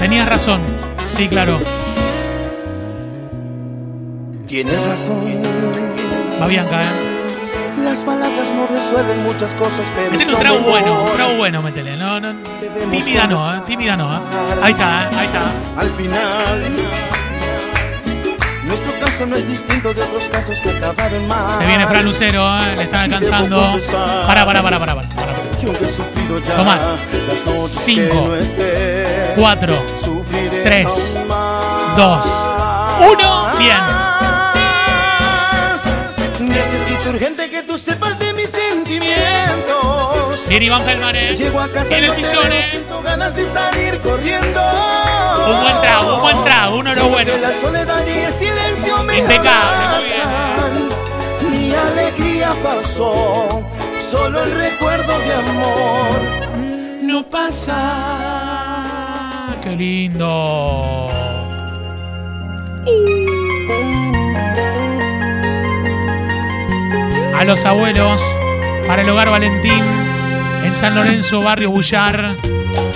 [0.00, 0.81] Tenías razón.
[1.06, 1.58] Sí, claro.
[4.46, 5.24] Tienes razón.
[6.40, 6.86] Va Bianca, ¿eh?
[7.82, 11.62] Las palabras no resuelven muchas cosas, pero Metele es un trago bueno, un trago bueno,
[11.62, 11.96] métele.
[11.96, 12.34] No, no.
[12.90, 13.60] Tímida no, ¿eh?
[13.66, 14.18] Tímida no, ¿eh?
[14.62, 15.08] Ahí está, ¿eh?
[15.16, 15.42] Ahí está.
[15.78, 16.76] Al final,
[19.12, 21.54] caso no es distinto de otros casos que acabaron mal.
[21.58, 22.76] Se viene Fran Lucero, ¿eh?
[22.76, 23.76] Le están alcanzando.
[24.26, 25.08] Para, para, para, para, para.
[25.08, 25.32] para.
[25.60, 26.76] Que aunque he sufrido ya Toma.
[26.76, 31.96] las noches Cinco, que no estés, Cuatro, sufriré tres, aún más.
[31.96, 32.44] dos,
[33.12, 33.58] uno.
[33.58, 33.78] Bien.
[36.40, 40.48] Necesito urgente que tú sepas de mis sentimientos.
[40.48, 41.34] Bien, Iván Felmar, ¿eh?
[41.36, 42.14] Llego a casa no
[49.18, 50.20] Impecable, muy bien.
[50.22, 51.50] abrazan.
[51.50, 53.62] Mi alegría pasó,
[54.00, 56.42] solo el recuerdo de amor
[57.02, 57.78] no pasa.
[59.62, 61.10] Qué lindo.
[67.38, 68.38] A los abuelos,
[68.86, 69.82] para el hogar Valentín,
[70.64, 72.34] en San Lorenzo, barrio Bullar.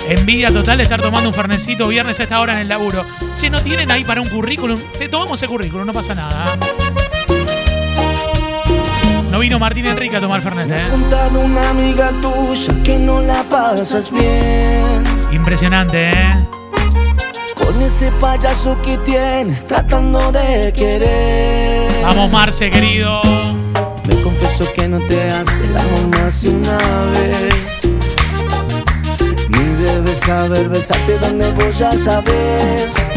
[0.07, 3.05] Envidia total de estar tomando un fernecito viernes a esta hora en el laburo.
[3.37, 4.79] Che, ¿no tienen ahí para un currículum?
[4.97, 6.57] Te tomamos el currículum, no pasa nada.
[9.31, 11.37] No vino Martín Enrique a tomar fernet, ¿eh?
[11.37, 15.03] una amiga tuya que no la pasas bien.
[15.31, 16.33] Impresionante, ¿eh?
[17.55, 22.03] Con ese payaso que tienes tratando de querer.
[22.03, 23.21] Vamos, Marce, querido.
[24.57, 26.77] Confieso que no te hace el amor más de una
[27.11, 27.93] vez.
[29.49, 33.11] Ni debes saber besarte donde vos ya sabes.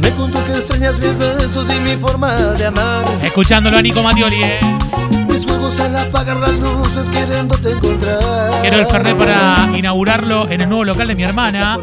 [0.00, 3.04] Me contó que extrañas mis besos y mi forma de amar.
[3.20, 4.60] Escuchándolo a Nico Matioli, ¿eh?
[5.28, 8.60] Mis juegos al apagar las luces queriéndote encontrar.
[8.60, 11.78] Quiero el Fernet para inaugurarlo en el nuevo local de mi hermana,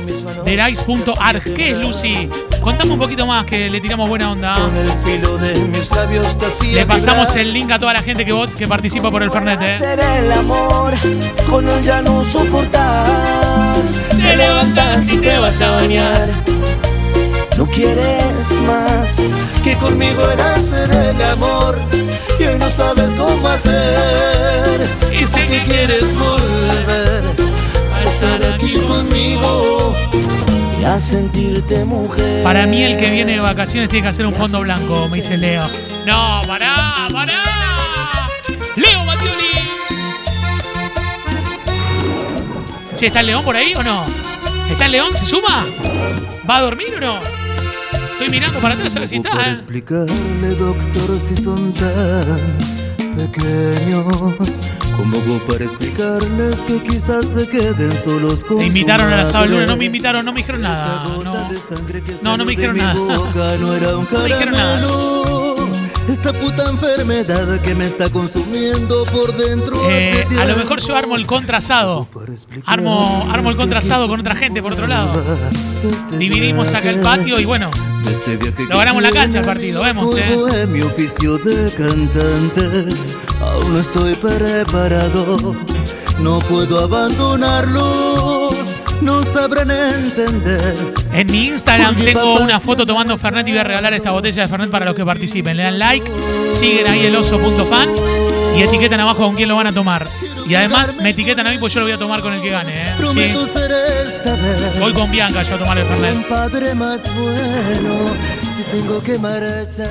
[0.46, 1.44] del ice.arg.
[1.54, 2.30] ¿Qué es, Lucy?
[2.66, 4.54] Contame un poquito más que le tiramos buena onda.
[4.56, 7.46] Con el filo de mis labios te Le pasamos vibrar.
[7.46, 9.74] el link a toda la gente que, vot- que participa por el Fernet, ¿eh?
[9.76, 10.94] Hacer el amor,
[11.48, 13.98] con él ya no soportas.
[14.10, 16.28] Te levantas y te vas a bañar.
[17.56, 19.22] No quieres más.
[19.64, 21.78] que conmigo era hacer el amor
[22.40, 24.90] y hoy no sabes cómo hacer.
[25.14, 27.24] Y sé que quieres volver
[27.96, 29.96] a estar aquí conmigo.
[30.86, 32.44] Y a sentirte mujer.
[32.44, 35.36] Para mí, el que viene de vacaciones tiene que hacer un fondo blanco, me dice
[35.36, 35.64] Leo.
[36.06, 38.30] No, pará, pará.
[38.76, 39.48] Leo Matioli.
[42.96, 44.06] Che, ¿está el león por ahí o no?
[44.70, 45.16] ¿Está el león?
[45.16, 45.66] ¿Se suma?
[46.48, 47.20] ¿Va a dormir o no?
[48.12, 49.54] Estoy mirando para atrás a ver si está, ¿eh?
[49.54, 52.38] explicarle, doctor, si son tan
[53.16, 54.06] pequeños?
[54.98, 59.54] ¿Cómo hago para explicarles que quizás se queden solos con Me invitaron a la sábado
[59.54, 59.68] madre?
[59.68, 61.04] no me invitaron, no me dijeron nada.
[61.06, 61.24] No.
[61.24, 62.94] No, no me dijeron nada.
[63.04, 63.16] no me
[64.36, 64.84] dijeron nada.
[64.84, 65.56] caramelo.
[66.08, 71.16] Esta puta enfermedad que me está consumiendo por dentro Eh, a lo mejor yo armo
[71.16, 72.08] el contrasado.
[72.66, 75.24] Armo, armo el contrasado con otra gente por otro lado.
[75.84, 77.72] este Dividimos acá el patio y bueno,
[78.08, 80.38] este viaje Lo ganamos en la cancha el partido, vemos, eh.
[80.62, 82.96] en mi oficio de cantante,
[83.42, 85.56] aún no estoy preparado,
[86.20, 88.54] no puedo abandonarlos,
[89.02, 90.76] no sabrán entender.
[91.14, 94.48] en mi Instagram tengo una foto tomando Fernet y voy a regalar esta botella de
[94.48, 95.58] Fernet para los que participen.
[95.58, 96.12] Le dan like,
[96.50, 97.90] siguen ahí el oso.fan
[98.56, 100.08] y etiquetan abajo con quién lo van a tomar.
[100.48, 102.50] Y además me etiquetan a mí, pues yo lo voy a tomar con el que
[102.52, 102.88] gane.
[102.88, 102.94] ¿eh?
[103.12, 103.34] Sí.
[104.80, 106.28] Voy con Bianca yo a tomar el Fernet.
[106.28, 108.12] padre más bueno,
[108.56, 109.90] si tengo que marchar.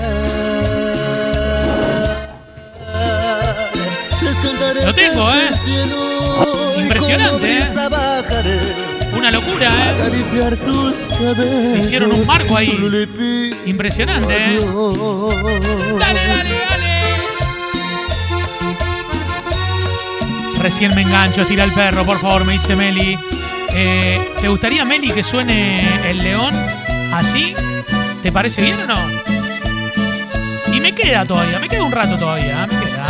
[4.23, 5.51] Les cantaré Lo tengo, ¿eh?
[6.83, 7.65] Impresionante, ¿eh?
[9.17, 11.77] Una locura, ¿eh?
[11.79, 12.71] Hicieron un marco ahí.
[13.67, 14.59] Impresionante, ¿eh?
[15.99, 16.84] Dale, dale, dale.
[20.65, 23.19] Recién me engancho, tira el perro, por favor, me dice Meli.
[23.75, 26.55] Eh, ¿Te gustaría, Meli, que suene el león
[27.13, 27.55] así?
[28.23, 28.99] ¿Te parece bien o no?
[30.75, 33.07] Y me queda todavía, me queda un rato todavía, me queda.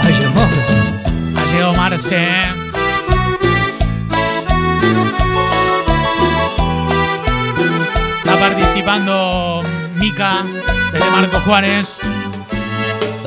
[0.00, 0.48] Ay, amor.
[1.36, 2.28] Ha llegado Marce.
[8.18, 9.60] Está participando
[9.94, 10.44] Mica
[10.90, 12.02] desde Marco Juárez.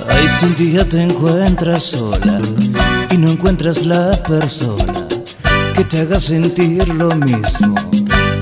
[0.09, 2.39] Ay, si un día te encuentras sola
[3.11, 4.93] y no encuentras la persona
[5.75, 7.75] que te haga sentir lo mismo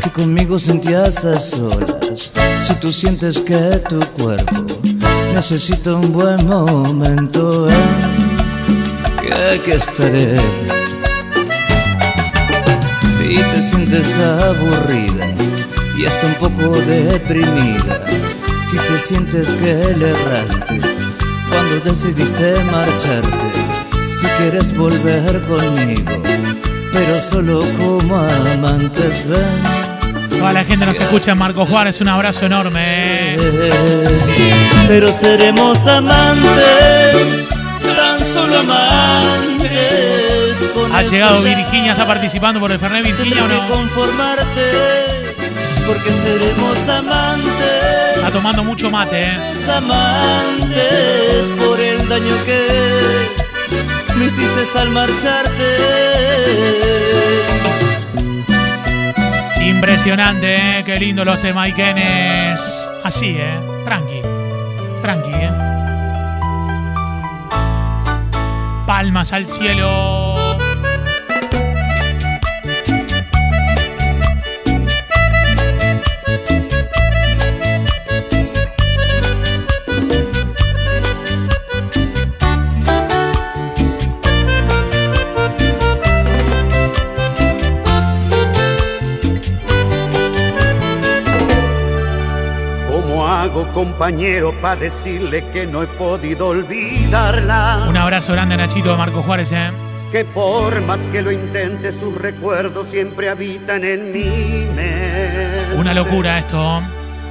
[0.03, 2.31] que conmigo sentías a solas.
[2.61, 4.65] Si tú sientes que tu cuerpo
[5.33, 7.73] necesita un buen momento, ¿eh?
[9.21, 10.37] que aquí estaré.
[13.17, 15.33] Si te sientes aburrida
[15.97, 18.05] y hasta un poco deprimida,
[18.69, 20.92] si te sientes que le erraste
[21.79, 23.29] decidiste marcharte,
[24.09, 26.23] si quieres volver conmigo,
[26.91, 30.37] pero solo como amantes ven.
[30.37, 33.35] Toda la gente nos escucha Marco Juárez, un abrazo enorme.
[33.35, 33.37] ¿eh?
[34.87, 37.49] Pero seremos amantes,
[37.95, 40.69] tan solo amantes.
[40.73, 43.67] con Ha llegado Virginia, está participando por el Fernet Virginia o no.
[43.69, 45.02] conformarte,
[45.85, 48.15] porque seremos amantes.
[48.15, 49.37] Está tomando mucho mate, ¿eh?
[49.69, 52.67] amantes por el daño que
[54.17, 56.23] me hiciste al marcharte.
[59.61, 60.83] Impresionante, ¿eh?
[60.85, 62.89] Qué lindo los temaiquenes.
[63.03, 63.59] Así, ¿eh?
[63.85, 64.21] Tranqui.
[65.01, 65.51] Tranqui, ¿eh?
[68.85, 70.32] Palmas al cielo.
[93.53, 97.85] ¿Cómo hago, compañero, para decirle que no he podido olvidarla?
[97.87, 99.69] Un abrazo grande, Nachito de Marco Juárez, ¿eh?
[100.11, 105.75] Que por más que lo intente, sus recuerdos siempre habitan en mi mente.
[105.77, 106.81] Una locura esto.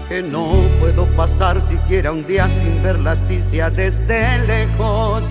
[0.08, 0.46] Que no
[0.78, 5.24] puedo pasar siquiera un día sin verla así sea desde lejos.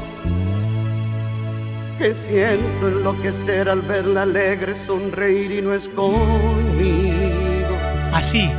[1.98, 7.78] Que siento enloquecer al verla alegre, sonreír y no es conmigo.
[8.14, 8.52] Así.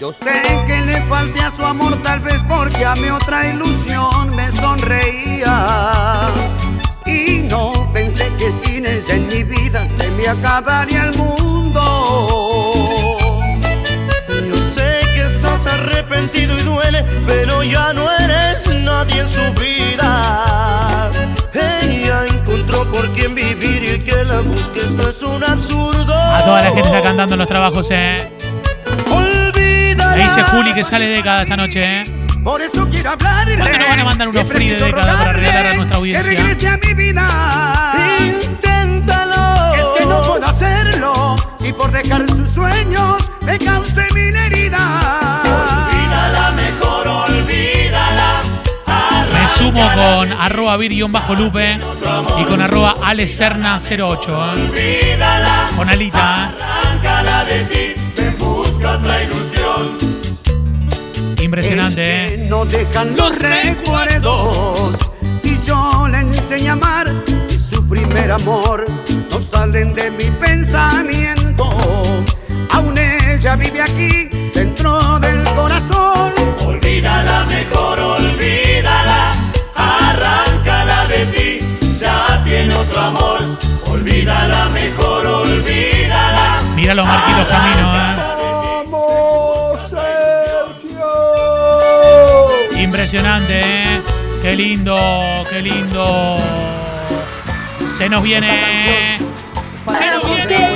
[0.00, 0.24] Yo sé
[0.66, 6.32] que le falté a su amor tal vez porque a mi otra ilusión me sonreía.
[7.04, 11.82] Y no pensé que sin ella en mi vida se me acabaría el mundo.
[14.48, 21.10] Yo sé que estás arrepentido y duele, pero ya no eres nadie en su vida.
[21.52, 26.14] Ella encontró por quién vivir y que la busque, esto es un absurdo.
[26.14, 28.39] A toda la gente está cantando los trabajos, ¿eh?
[30.20, 32.04] Me dice Juli que sale década esta noche, ¿eh?
[32.44, 33.56] Por eso quiero hablarle.
[33.56, 36.34] ¿Cuándo nos van a mandar unos free de década para regalar a nuestra audiencia?
[36.34, 37.94] Que regrese a mi vida.
[38.20, 39.74] Inténtalo.
[39.76, 44.82] Es que no puedo hacerlo si por dejar sus sueños me causé mil heridas.
[45.46, 48.40] Olvídala mejor, olvídala.
[49.32, 51.78] Me sumo con arroba vir-lupe
[52.38, 55.12] y con arroba alecerna08, ¿eh?
[55.14, 55.68] Olvídala.
[55.74, 60.09] Con alita, Arráncala de ti, ven, busca otra ilusión.
[61.50, 61.62] ¿Eh?
[61.62, 62.46] Impresionante, Es que ¿eh?
[62.48, 64.96] No dejan los recuerdos.
[65.42, 67.12] Si yo le enseño a amar
[67.48, 68.84] y su primer amor
[69.30, 71.68] no salen de mi pensamiento.
[72.70, 76.32] Aún ella vive aquí dentro del corazón.
[76.64, 79.32] Olvídala mejor, olvídala.
[79.74, 83.58] Arráncala de ti, ya tiene otro amor.
[83.86, 86.60] Olvídala mejor, olvídala.
[86.76, 88.29] Mira los marquitos camino, ¿eh?
[93.00, 94.02] Impresionante, ¿eh?
[94.42, 94.94] Qué lindo,
[95.48, 96.36] qué lindo.
[97.82, 99.16] Se nos viene.
[99.96, 100.68] Se nos viene.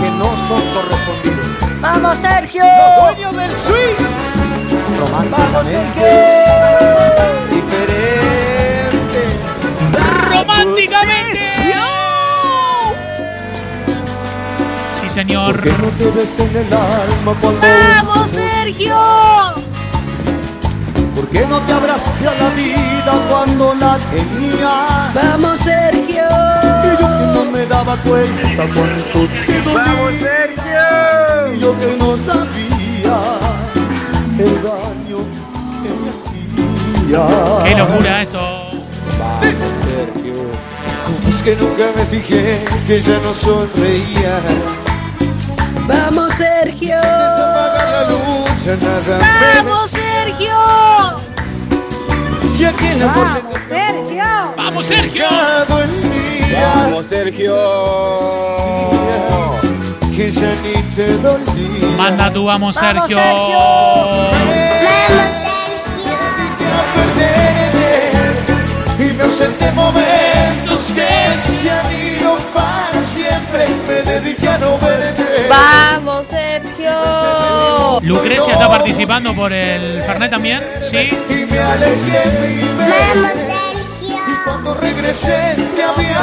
[0.00, 1.80] que no son correspondidos.
[1.80, 2.62] ¡Vamos, Sergio!
[2.62, 4.06] Los dueños del swing.
[5.00, 6.00] Románticamente
[7.50, 9.20] diferente.
[10.30, 11.40] Románticamente.
[14.92, 15.60] Sí, señor.
[15.60, 19.73] Que no te ves en el alma cuando ¡Vamos, Sergio!
[21.14, 25.12] ¿Por qué no te abracé a la vida cuando la tenía?
[25.14, 26.24] ¡Vamos, Sergio!
[26.84, 31.54] Y yo que no me daba cuenta cuánto te dolía.
[31.54, 33.18] Y yo que no sabía
[34.38, 35.18] el daño
[35.82, 37.64] que me hacía.
[37.64, 38.64] Qué locura esto.
[41.28, 44.40] Es que nunca me fijé que ya no sonreía.
[45.86, 46.96] ¡Vamos, Sergio!
[46.98, 48.06] Apagar
[50.36, 51.20] Sergio!
[52.58, 53.28] Ya tiene Vamos,
[53.68, 54.24] Sergio.
[54.56, 55.24] Vamos, Sergio.
[56.52, 57.56] Vamos, Sergio.
[60.16, 61.18] Que ya ni te.
[61.96, 63.18] Manda tú, vamos, Vamos, Sergio.
[63.18, 63.58] Sergio.
[68.96, 73.66] y me ausenté momentos que se han ido para siempre.
[73.86, 81.08] Me dediqué a no verte perder en Lucrecia está participando por el Fernet también, ¿sí?
[81.50, 82.04] Vamos.
[82.78, 83.44] Sergio.
[84.44, 86.18] Cuando regresé te había.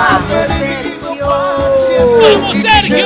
[2.22, 3.05] ¡Vamos, Sergio!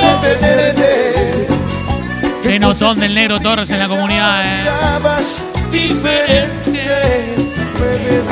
[2.42, 4.64] Qué notón del negro Torres en la comunidad, ¿eh?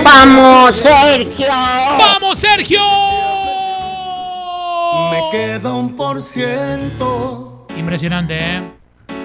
[0.02, 1.46] Vamos, Sergio.
[1.98, 2.80] ¡Vamos, Sergio!
[5.10, 7.43] Me queda un por ciento
[7.84, 8.62] Impresionante, ¿eh?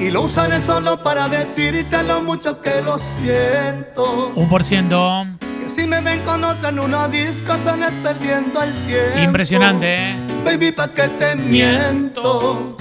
[0.01, 4.34] y lo usaré solo para decirte lo mucho que lo siento.
[4.36, 5.26] Un por ciento.
[5.64, 9.20] Que si me ven con otra en una disco, son es perdiendo el tiempo.
[9.20, 10.16] Impresionante, ¿eh?
[10.43, 12.76] Baby, pa' que te miento.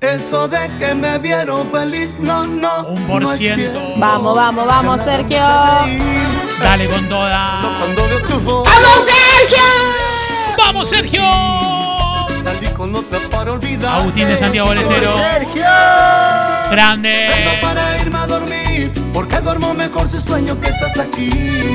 [0.00, 2.86] Eso de que me vieron feliz, no, no.
[2.88, 3.78] Un por no ciento.
[3.98, 5.42] Vamos, vamos, vamos, Sergio.
[6.62, 7.60] Dale con toda.
[7.60, 9.62] ¡Vamos, Sergio!
[10.56, 11.85] ¡Vamos, Sergio!
[12.46, 14.00] Salí con otra para olvidar.
[14.00, 15.16] Agustín de Santiago del Estero.
[16.70, 17.58] Grande.
[17.60, 21.30] para irme a dormir, porque duermo mejor si sueño que estás aquí.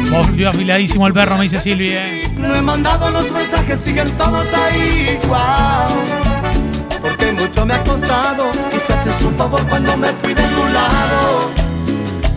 [0.09, 2.03] Volvió afiladísimo el perro, me dice Silvia.
[2.37, 5.19] No he mandado los mensajes, siguen todos ahí.
[5.27, 7.01] Wow.
[7.01, 8.51] Porque mucho me ha costado.
[8.71, 10.40] Quizás un favor cuando me fui de.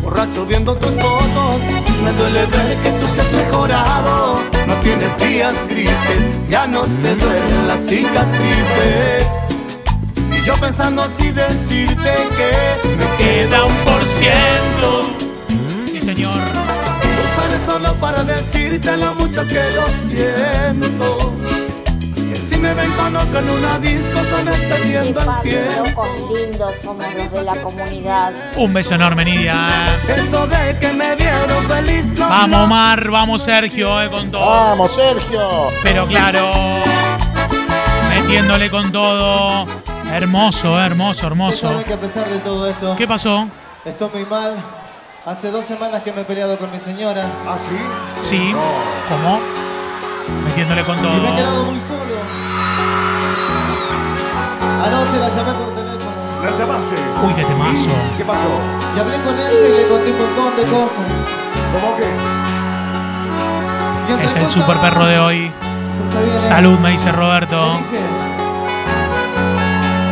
[0.04, 1.60] Borracho viendo tus fotos.
[2.04, 4.40] Me duele ver que tú seas mejorado.
[4.66, 9.26] No tienes días grises, ya no te duelen las cicatrices.
[10.30, 15.08] Y yo pensando así decirte que me Queda un por ciento.
[15.86, 16.36] Sí, señor.
[16.36, 21.43] Lo sale solo para decirte lo mucho que lo siento.
[22.64, 26.06] Me ven con en una disco, son perdiendo el tiempo.
[26.34, 28.32] lindos somos los de la comunidad.
[28.56, 29.84] Un beso enorme, Nidia.
[30.08, 32.60] Eso de que me vieron feliz, no, Vamos.
[32.60, 33.10] Omar.
[33.10, 34.40] Vamos, Sergio, eh, con todo.
[34.40, 35.40] Vamos, Sergio.
[35.82, 36.52] Pero claro.
[38.08, 39.66] Metiéndole con todo.
[40.10, 41.68] Hermoso, eh, hermoso, hermoso.
[41.68, 43.46] Saben que a pesar de todo esto, ¿Qué pasó?
[43.84, 44.56] estoy muy mal.
[45.26, 47.76] Hace dos semanas que me he peleado con mi señora ¿Ah, sí?
[48.22, 48.54] Sí.
[49.10, 49.38] ¿Cómo?
[50.46, 51.36] Metiéndole con y me he todo.
[51.36, 52.43] quedado muy solo.
[54.84, 56.12] Anoche la llamé por teléfono
[56.42, 56.96] ¿La llamaste?
[57.24, 57.90] Uy, qué temazo.
[58.18, 58.48] ¿Qué pasó?
[58.94, 61.06] y hablé con ella y le conté un montón de cosas.
[61.72, 61.96] ¿Cómo
[64.10, 65.52] entre Es el super perro de hoy.
[66.36, 67.80] Salud, me dice Roberto.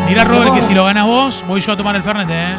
[0.09, 2.59] Mira, Robert, que si lo ganas vos, voy yo a tomar el Fernet, eh.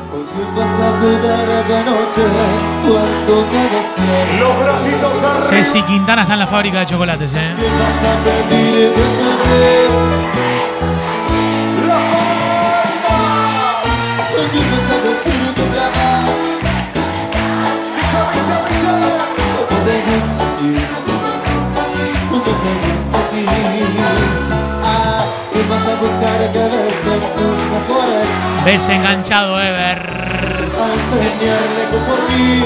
[3.27, 4.39] ¿Por qué de?
[4.39, 5.45] Los bracitos arriba.
[5.47, 7.55] Ceci Quintana está en la fábrica de chocolates, eh.
[22.63, 23.45] ¿Cómo te gusta a ti?
[24.85, 25.25] Ah,
[29.59, 30.01] Ever.
[30.79, 32.63] A enseñarle que por mí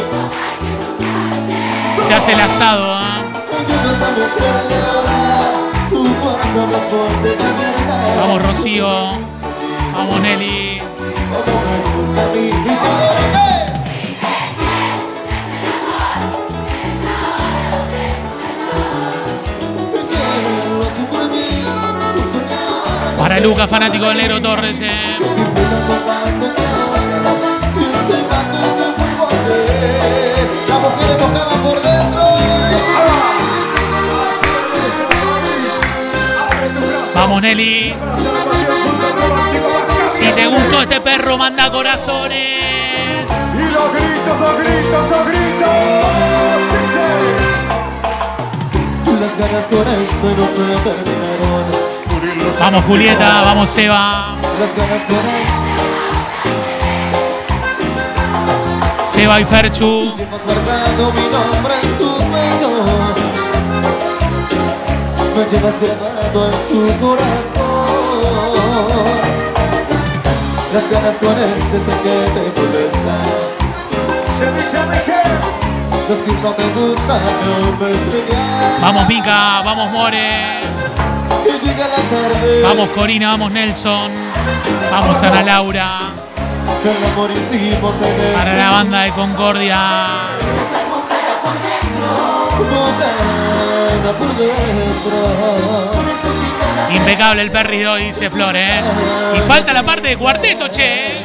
[2.06, 3.18] Se hace el asado, ¿ah?
[8.20, 8.88] Vamos, Rocío.
[9.94, 10.82] Vamos, Nelly.
[23.42, 23.62] Tu volver
[30.68, 32.24] La mujer tocada por dentro
[37.16, 37.96] Vamos, Nelly.
[40.06, 43.26] Si te gustó este perro, manda corazones.
[43.56, 46.28] Y los gritos, los gritos, los gritos.
[49.20, 51.37] Las ganas con esto no se terminaron
[52.60, 53.42] Vamos, Julieta.
[53.42, 54.36] Vamos, Seba.
[54.60, 55.68] Las ganas con esto
[59.04, 60.14] Seba y Ferchu.
[60.18, 62.70] Llevas guardado mi nombre en tu pecho
[65.36, 68.08] Me llevas grabado en tu corazón
[70.74, 73.48] Las ganas con este sé que te molestan
[74.96, 75.22] dice.
[76.10, 79.62] Decir no te gusta no me estrellas Vamos, Mica.
[79.64, 80.77] Vamos, More.
[81.58, 83.30] Y llega la tarde Vamos, Corina.
[83.30, 84.12] Vamos, Nelson.
[84.92, 86.00] Vamos, Ana Laura.
[88.36, 90.08] Para la banda de Concordia.
[96.90, 98.82] Impecable el hoy, dice Flor, ¿eh?
[99.36, 101.18] Y falta la parte de cuarteto, che.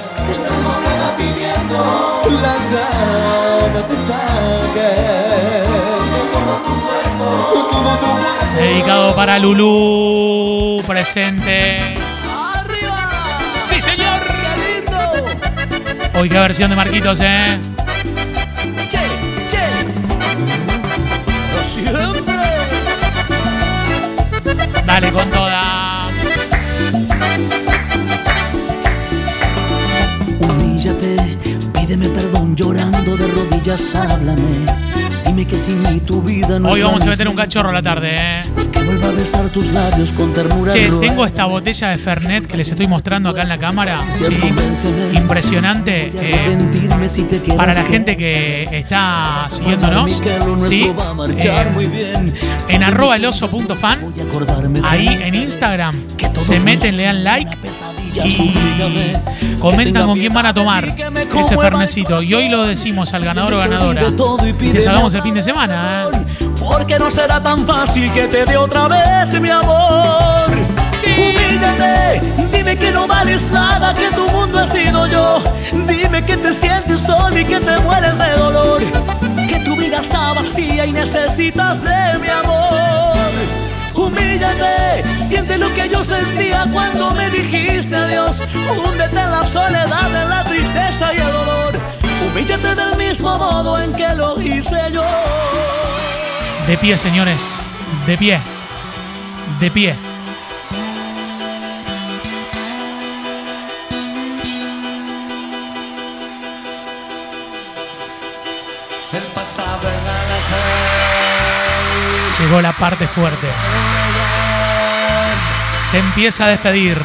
[2.43, 3.97] Las ganas te
[8.57, 11.97] Dedicado para Lulú, presente.
[12.30, 13.11] ¡Arriba!
[13.55, 14.20] Sí, señor.
[14.26, 14.99] ¡Qué lindo!
[16.14, 17.59] Hoy qué versión de Marquitos, ¿eh?
[18.89, 19.01] Che,
[19.51, 19.66] che.
[21.64, 22.12] Siempre.
[24.85, 26.09] Dale con toda.
[30.41, 31.39] Humíllate,
[31.72, 34.91] pídeme perdón llorando de rodillas, háblame.
[35.33, 37.80] Dime que sin mí tu vida no Hoy vamos a meter un cachorro a la
[37.80, 38.43] tarde, ¿eh?
[38.70, 40.70] Que vuelva a besar tus labios con ternura.
[40.70, 44.01] Che, tengo esta botella de Fernet que les estoy mostrando acá en la cámara.
[44.11, 44.53] Sí,
[45.14, 46.12] impresionante.
[46.14, 46.59] Eh,
[47.57, 50.20] para la gente que está siguiéndonos,
[50.59, 50.93] ¿sí?
[51.39, 52.33] Eh,
[52.68, 53.30] en arroba de
[54.85, 56.05] ahí en Instagram,
[56.35, 57.57] se meten, le dan like
[58.22, 58.53] y
[59.59, 60.95] comentan con quién van a tomar
[61.39, 62.22] ese el fernecito.
[62.22, 64.03] Y hoy lo decimos al ganador o ganadora.
[64.03, 64.53] De todo y
[65.23, 66.09] El fin de semana.
[66.59, 70.51] Porque no será tan fácil que te dé otra vez mi amor.
[71.07, 72.20] Humíllate,
[72.53, 75.41] dime que no vales nada, que tu mundo ha sido yo.
[75.87, 78.83] Dime que te sientes solo y que te mueres de dolor.
[79.49, 83.14] Que tu vida está vacía y necesitas de mi amor.
[83.95, 88.43] Humíllate, siente lo que yo sentía cuando me dijiste adiós.
[88.77, 91.72] Húndete en la soledad, en la tristeza y el dolor.
[92.27, 95.05] Humíllate del mismo modo en que lo hice yo.
[96.66, 97.62] De pie, señores.
[98.07, 98.41] De pie.
[99.61, 99.97] De pie.
[109.12, 110.03] El pasado en.
[112.39, 113.47] Llegó la parte fuerte.
[115.79, 116.99] Se empieza a despedir.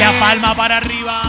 [0.00, 1.20] La palma para arriba.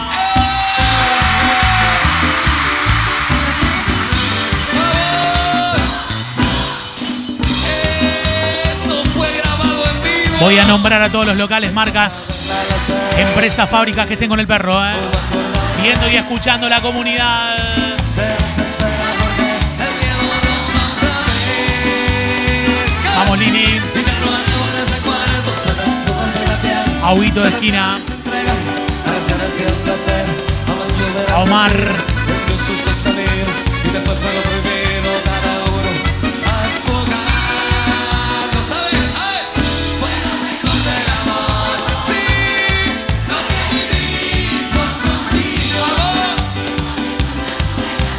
[10.40, 12.50] Voy a nombrar a todos los locales, marcas,
[13.18, 14.94] empresas, fábricas que estén con el perro, ¿eh?
[15.84, 17.58] Viendo y escuchando la comunidad.
[23.18, 23.64] Vamos, Lini.
[23.64, 24.32] Y ya no
[31.34, 31.72] A Omar.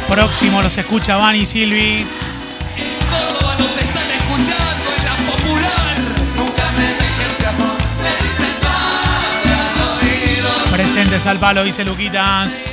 [0.07, 2.05] Próximo los escucha Vani y Silvi.
[10.83, 12.65] Presentes al palo, dice Luquitas.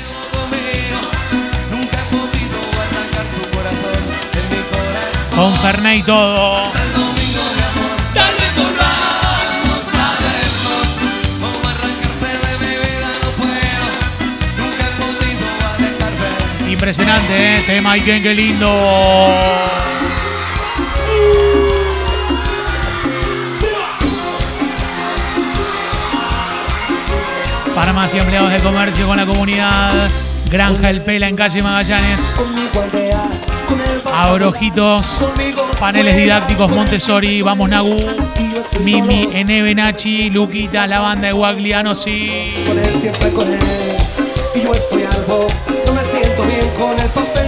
[5.37, 6.61] Con y todo.
[16.69, 17.63] Impresionante, ¿eh?
[17.65, 19.70] Tema Iken, qué lindo.
[27.81, 29.95] Farmacia y empleados de comercio con la comunidad.
[30.51, 32.39] Granja El Pela en calle Magallanes.
[34.15, 35.25] Abrojitos.
[35.79, 37.41] Paneles didácticos Montessori.
[37.41, 37.99] Vamos Nagu.
[38.85, 42.53] Mimi, Eneve, Nachi, Luquita, la banda de Guagliano, sí.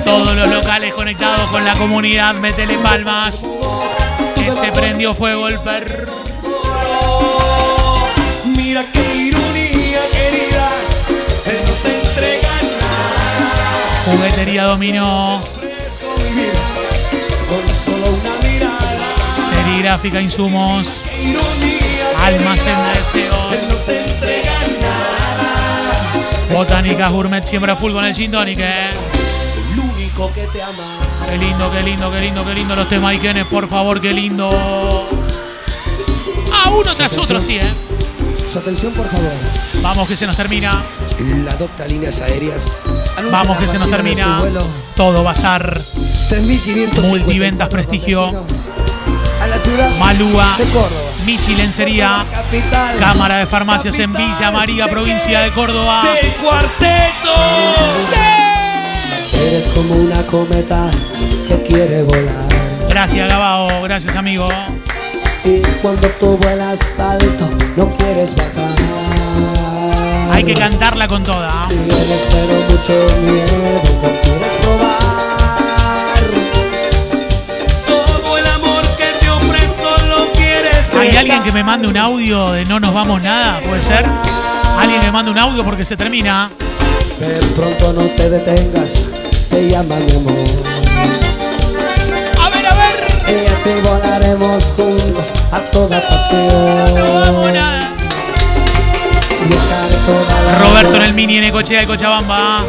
[0.02, 2.34] Todos los locales conectados con la comunidad.
[2.36, 3.44] Métele palmas.
[4.34, 6.21] Que se prendió fuego el perro.
[14.12, 15.42] Juguetería mirada.
[19.48, 21.08] Serigráfica Insumos.
[22.22, 23.78] Almacén de deseos.
[26.52, 28.90] Botánica Gourmet siembra full con el gin tonic, eh.
[31.26, 34.50] Qué lindo, qué lindo, qué lindo, qué lindo los temas Ikenes, por favor, qué lindo.
[36.52, 37.72] Ah, uno tras otro, sí, eh.
[38.46, 39.32] Su atención, por favor.
[39.80, 40.84] Vamos que se nos termina.
[41.44, 42.84] La docta Líneas Aéreas.
[43.30, 44.40] Vamos que se nos termina.
[44.96, 45.80] Todo bazar.
[46.28, 48.26] 3554 Multiventas Prestigio.
[49.42, 50.54] A la ciudad Malúa.
[50.58, 51.00] de Córdoba.
[51.24, 52.24] Michi Lencería.
[52.32, 52.96] Capital.
[52.98, 56.02] Cámara de Farmacias en Villa María, provincia de Córdoba.
[56.20, 57.34] Del cuarteto.
[59.48, 60.90] Eres como una cometa
[61.48, 62.48] que quiere volar.
[62.88, 63.82] Gracias, Gabao.
[63.82, 64.48] Gracias, amigo.
[65.44, 69.71] Y cuando tú vuelas alto, no quieres bajar.
[70.32, 71.66] Hay que cantarla con toda.
[71.68, 74.98] Tienes pero mucho miedo, no quieres probar.
[77.86, 81.98] Todo el amor que te ofrezco lo quieres Hay alguien Alguien que me mande un
[81.98, 84.06] audio de no nos vamos nada, puede ser.
[84.78, 86.50] Alguien me mande un audio porque se termina.
[87.20, 89.08] De pronto no te detengas,
[89.50, 90.32] te llama mi amor.
[92.40, 93.44] A ver, a ver.
[93.44, 96.94] Y así volaremos juntos a toda pasión.
[96.94, 97.91] No vamos nada.
[100.60, 102.64] Roberto en el mini en Ecochea de Cochabamba.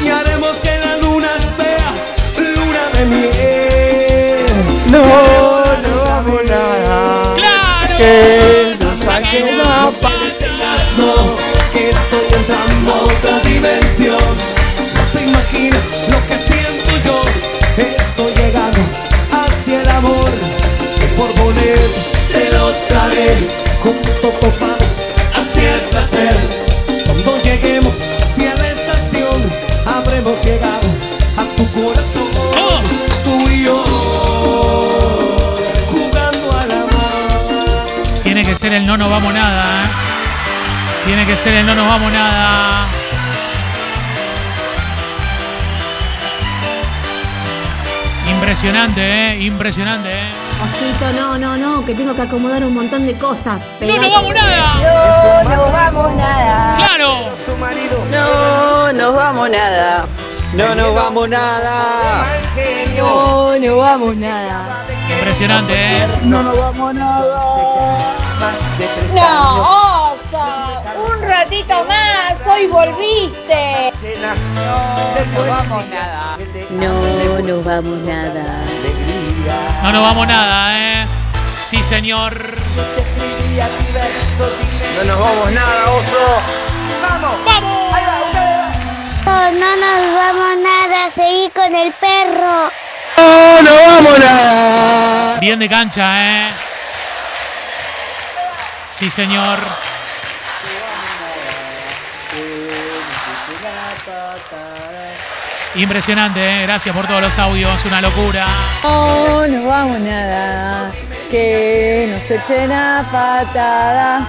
[0.00, 1.92] Y haremos que la luna sea
[2.38, 4.46] luna de miel.
[4.90, 7.34] No, no hago nada.
[7.34, 7.96] ¡Claro!
[7.98, 9.90] Que no saquen la
[10.98, 11.14] No,
[11.72, 14.18] que estoy entrando a otra dimensión.
[14.94, 17.22] No te imaginas lo que siento yo.
[17.76, 18.80] Estoy llegando
[19.32, 20.30] hacia el amor.
[21.16, 23.65] Por boletos te los daré.
[23.86, 24.98] Juntos nos vamos
[25.32, 26.34] hacia el placer.
[27.04, 29.40] Cuando lleguemos hacia la estación,
[29.86, 30.88] habremos llegado
[31.36, 32.28] a tu corazón.
[33.22, 33.84] Tú y yo,
[35.86, 37.86] jugando al amor.
[38.24, 39.88] Tiene que ser el no nos vamos nada, ¿eh?
[41.06, 42.88] Tiene que ser el no nos vamos nada.
[48.28, 49.42] Impresionante, ¿eh?
[49.42, 50.35] Impresionante, ¿eh?
[50.62, 53.60] Ojito, no, no, no, que tengo que acomodar un montón de cosas.
[53.80, 55.44] ¡No nos vamos nada!
[55.44, 56.76] No, no vamos nada.
[56.76, 57.24] ¡Claro!
[58.10, 60.06] No, no vamos nada.
[60.54, 62.24] No nos vamos nada.
[62.96, 64.84] No, no vamos nada.
[65.10, 66.06] Impresionante, ¿eh?
[66.22, 67.36] No nos vamos nada.
[69.14, 70.44] No, Oso,
[71.12, 73.92] un ratito más, hoy volviste.
[74.22, 74.34] No,
[75.34, 76.38] no vamos nada.
[76.70, 78.44] No nos vamos nada.
[79.82, 81.06] No nos vamos nada, ¿eh?
[81.56, 82.56] Sí, señor.
[84.96, 86.42] No nos vamos nada, oso.
[87.02, 87.34] ¡Vamos!
[87.44, 87.76] ¡Vamos!
[89.26, 92.70] No, no nos vamos nada, seguí con el perro.
[93.16, 95.40] No, no vamos nada.
[95.40, 96.50] Bien de cancha, ¿eh?
[98.92, 99.58] Sí, señor.
[105.76, 106.62] Impresionante, ¿eh?
[106.62, 108.46] Gracias por todos los audios, una locura.
[108.82, 110.90] No, no vamos nada.
[111.30, 114.20] Que nos echen a patada.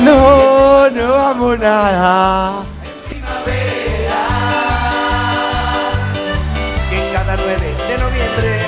[0.00, 2.62] No, no vamos nada.
[6.90, 7.54] Que cada 9
[7.86, 8.58] de noviembre,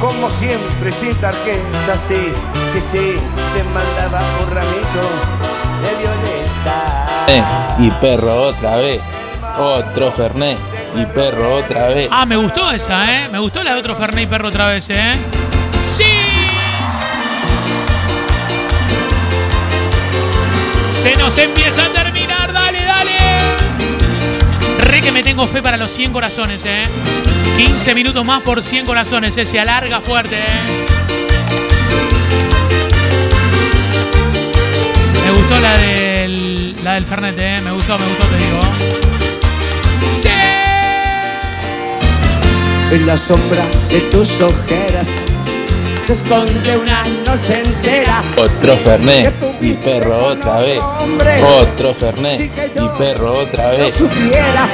[0.00, 2.32] como siempre, sin tarjeta, sí,
[2.72, 3.16] sí, sí,
[3.54, 5.04] te mandaba un ramito
[5.80, 7.26] de violeta.
[7.28, 7.44] Eh,
[7.78, 9.00] y perro otra vez.
[9.58, 10.58] Otro Fernet.
[10.96, 12.08] Y perro otra vez.
[12.10, 13.28] Ah, me gustó esa, ¿eh?
[13.30, 15.14] Me gustó la de otro Fernet y perro otra vez, ¿eh?
[15.86, 16.04] ¡Sí!
[20.92, 23.12] Se nos empieza a terminar, dale, dale.
[24.78, 26.86] Re que me tengo fe para los 100 corazones, ¿eh?
[27.56, 29.46] 15 minutos más por 100 corazones, ¿eh?
[29.46, 30.84] Se alarga fuerte, ¿eh?
[35.24, 37.60] Me gustó la del, la del Fernet, ¿eh?
[37.62, 39.13] Me gustó, me gustó, te digo.
[42.90, 45.08] En la sombra de tus ojeras
[46.06, 48.22] se esconde una noche entera.
[48.36, 49.32] Otro Fernet.
[49.60, 50.80] Y perro otra vez.
[51.60, 52.40] Otro Fernet.
[52.40, 53.94] Y perro otra No vez.
[53.94, 54.68] supiera,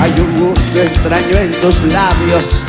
[0.00, 2.62] hay un gusto extraño en tus labios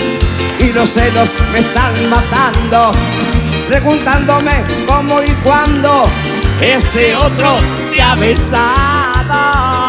[0.60, 2.92] y los celos me están matando,
[3.70, 6.08] preguntándome cómo y cuándo
[6.62, 7.58] ese otro
[7.96, 9.81] te ha besado.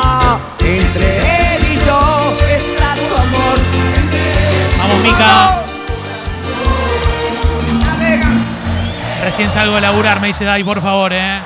[9.23, 11.41] Recién salgo de laburar, me dice Dai, por favor, ¿eh?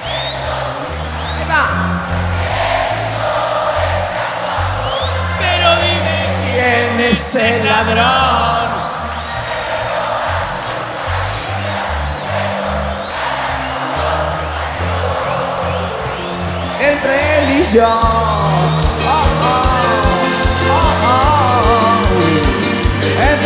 [5.39, 8.67] Pero dime quién es el ladrón.
[16.81, 18.46] Entre él y yo.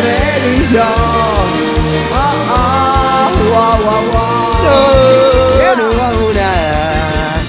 [0.00, 0.82] Entre él y yo.
[2.12, 4.60] Oh, oh, wow, wow, wow.
[4.64, 7.42] No, no vamos nada.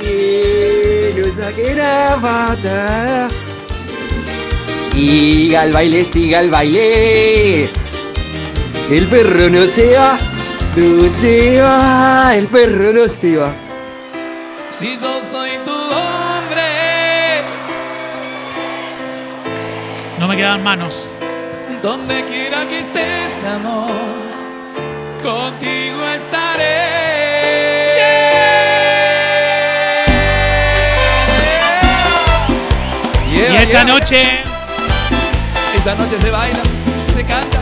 [0.00, 3.30] Que no saquen la patada.
[4.90, 7.70] Siga el baile, siga el baile.
[8.90, 10.18] El perro no se va,
[10.76, 13.52] no se va, el perro no se va.
[14.70, 17.42] Si yo soy tu hombre,
[20.18, 21.15] No me quedan manos.
[21.86, 23.92] Donde quiera que estés, amor,
[25.22, 27.78] contigo estaré.
[33.30, 34.42] Y esta noche.
[35.76, 36.62] Esta noche se baila,
[37.06, 37.60] se canta.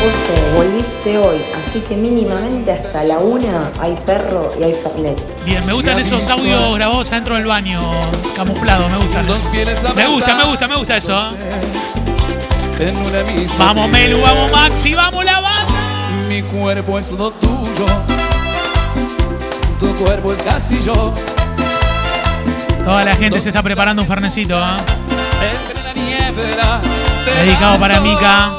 [0.00, 5.20] José, volviste hoy así que mínimamente hasta la una hay perro y hay fernet.
[5.44, 7.80] Bien, me gustan esos audios grabados adentro del baño,
[8.36, 9.26] camuflados, me gustan.
[9.96, 11.16] Me gusta, me gusta, me gusta eso.
[12.78, 12.92] ¿eh?
[13.58, 13.88] Vamos.
[13.88, 15.72] Melu, vamos, Maxi, vamos, la banda.
[16.28, 17.86] Mi cuerpo es lo tuyo.
[19.80, 21.12] Tu cuerpo es casi yo.
[22.84, 24.76] Toda la gente se está preparando un fernecito, ¿eh?
[27.40, 28.00] Dedicado para.
[28.00, 28.52] Mica.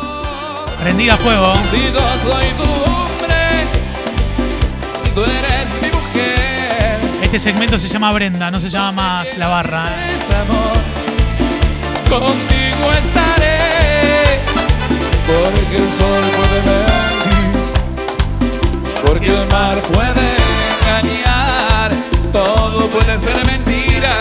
[0.83, 1.53] Prendida a fuego.
[1.71, 2.84] Si yo soy tu hombre,
[5.15, 6.99] tú eres mi mujer.
[7.21, 9.85] Este segmento se llama Brenda, no se llama más La Barra.
[9.89, 10.17] ¿eh?
[10.41, 10.77] Amor.
[12.09, 14.41] Contigo estaré.
[15.25, 17.63] Porque el sol puede mentir.
[19.05, 20.35] Porque el mar puede
[20.81, 21.91] engañar.
[22.31, 24.13] Todo puede ser mentira.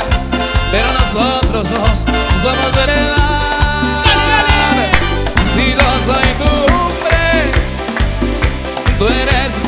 [0.71, 2.05] Pero nosotros dos
[2.41, 4.05] somos verdad.
[5.55, 7.53] Si yo soy tu hombre,
[8.99, 9.64] tú eres.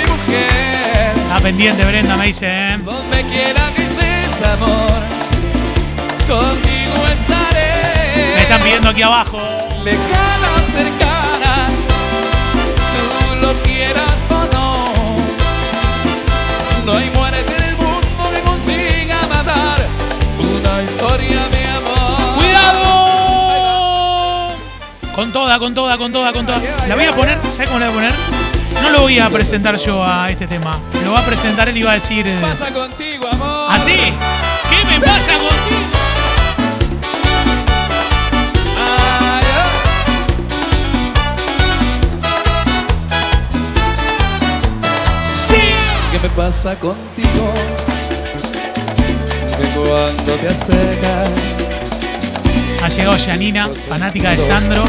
[1.37, 2.79] Está pendiente Brenda, me dice, ¿eh?
[2.79, 5.03] Donde quiera que estés, amor,
[6.27, 8.33] contigo estaré.
[8.37, 9.39] Me están pidiendo aquí abajo.
[9.85, 11.67] Lejana cercana,
[12.95, 14.95] tú lo quieras o no.
[16.87, 19.87] No hay muerte en el mundo que consiga matar
[20.39, 22.35] una historia de amor.
[22.39, 22.87] ¡Cuidado!
[25.15, 26.63] Con toda, con toda, con toda, con toda.
[26.89, 28.26] La voy a poner, ¿sabes cómo la voy a poner?
[28.83, 30.79] No lo voy a presentar yo a este tema.
[31.05, 32.27] Lo va a presentar él y va a decir.
[32.27, 33.69] eh, pasa contigo, amor?
[33.71, 33.93] ¿Así?
[33.93, 35.87] ¿Qué me pasa contigo?
[45.25, 45.57] Sí.
[46.13, 47.53] ¿Qué me pasa contigo?
[49.59, 51.69] Que cuando te acercas
[52.83, 54.85] Ha llegado Janina, fanática de Sandro.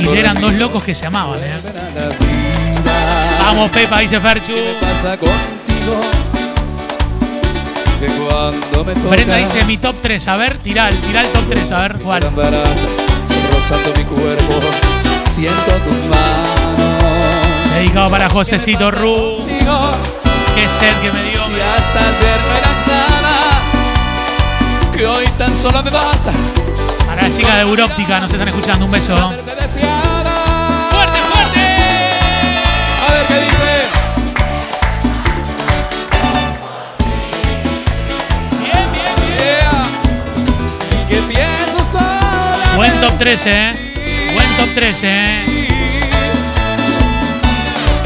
[0.00, 1.54] Y eran dos locos que se amaban, ¿eh?
[3.42, 4.52] Vamos, Pepa, dice Ferchu.
[4.52, 6.00] ¿Qué me pasa contigo?
[7.98, 10.28] Que cuando me tocas Brenda dice mi top 3.
[10.28, 11.72] A ver, tirá, tirá el top 3.
[11.72, 12.90] A ver, embarazas,
[13.52, 14.60] rozando mi cuerpo,
[15.26, 17.74] siento tus manos.
[17.74, 19.44] Dedicado para Josecito Ru.
[20.54, 21.44] Qué ser que me dio.
[21.46, 23.36] si hasta ayer no era nada,
[24.92, 26.32] que hoy tan solo me basta.
[27.06, 28.84] Para la chica de Európtica, nos están escuchando.
[28.84, 29.32] Un beso.
[42.80, 43.74] Buen top 3, ¿eh?
[44.32, 45.44] Buen top 3, ¿eh?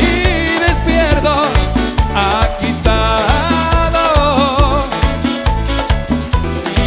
[0.00, 1.52] y despierto
[2.12, 3.22] agitado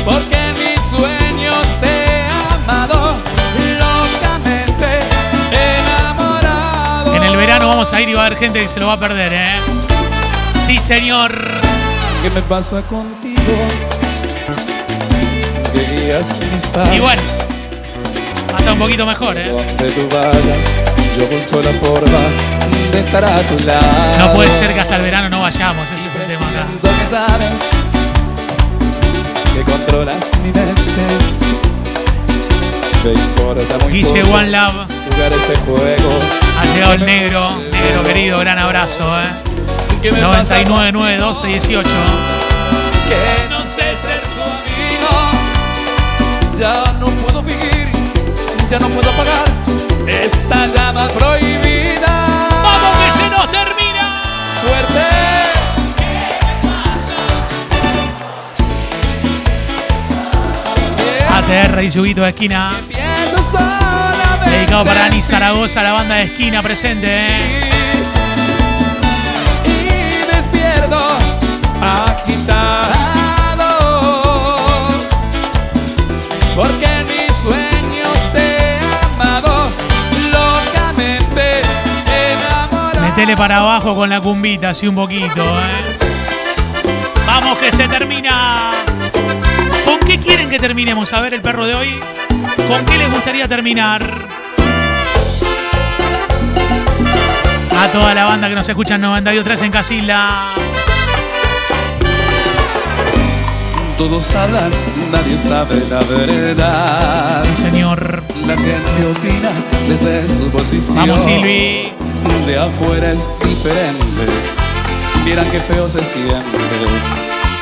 [0.03, 3.15] porque en mis sueños te he amado
[3.79, 4.87] locamente
[5.53, 8.87] enamorado En el verano vamos a ir y va a haber gente que se lo
[8.87, 9.55] va a perder, ¿eh?
[10.59, 11.31] Sí, señor.
[12.21, 13.37] ¿qué me pasa contigo?
[15.71, 17.21] que guías mis pasos Y bueno,
[18.67, 19.49] hasta un poquito mejor, ¿eh?
[19.49, 20.65] donde tú vayas
[21.17, 22.19] yo busco la forma
[22.91, 26.07] de estar a tu lado No puede ser que hasta el verano no vayamos, ese
[26.07, 26.67] es el tema acá.
[26.81, 27.53] Que sabes
[29.53, 31.07] que controlas mi mente.
[33.89, 34.87] Guille One Love.
[35.11, 36.17] jugar este juego.
[36.59, 39.29] Ha llegado el negro, negro querido, gran abrazo, ¿eh?
[40.01, 41.89] ¿Qué me pasa 99, 9, 12, 18.
[43.07, 45.47] Que no sé ser tu amigo.
[46.59, 47.86] Ya no puedo vivir,
[48.69, 49.45] ya no puedo apagar
[50.07, 52.49] esta llama prohibida.
[52.63, 54.23] ¡Vamos que se nos termina!
[54.61, 55.05] Fuerte.
[61.29, 62.81] ATR y Yuguito de esquina.
[64.45, 65.21] Dedicado para Ani.
[65.21, 67.76] Zaragoza, la banda de esquina presente, ¿eh?
[83.35, 85.97] Para abajo con la cumbita, así un poquito, ¿eh?
[87.25, 88.71] Vamos que se termina.
[89.85, 91.11] ¿Con qué quieren que terminemos?
[91.13, 91.99] A ver el perro de hoy.
[92.69, 94.01] ¿Con qué les gustaría terminar?
[97.79, 100.29] A toda la banda que nos escucha en 92.3 en Casilla.
[103.97, 104.69] todos hablan
[105.11, 108.21] nadie sabe la verdad Sí, señor.
[108.45, 109.49] la gente opina
[109.87, 111.86] desde su posición Vamos, Silvi
[112.27, 114.25] de afuera es diferente.
[115.23, 116.57] Vieran qué feo se siente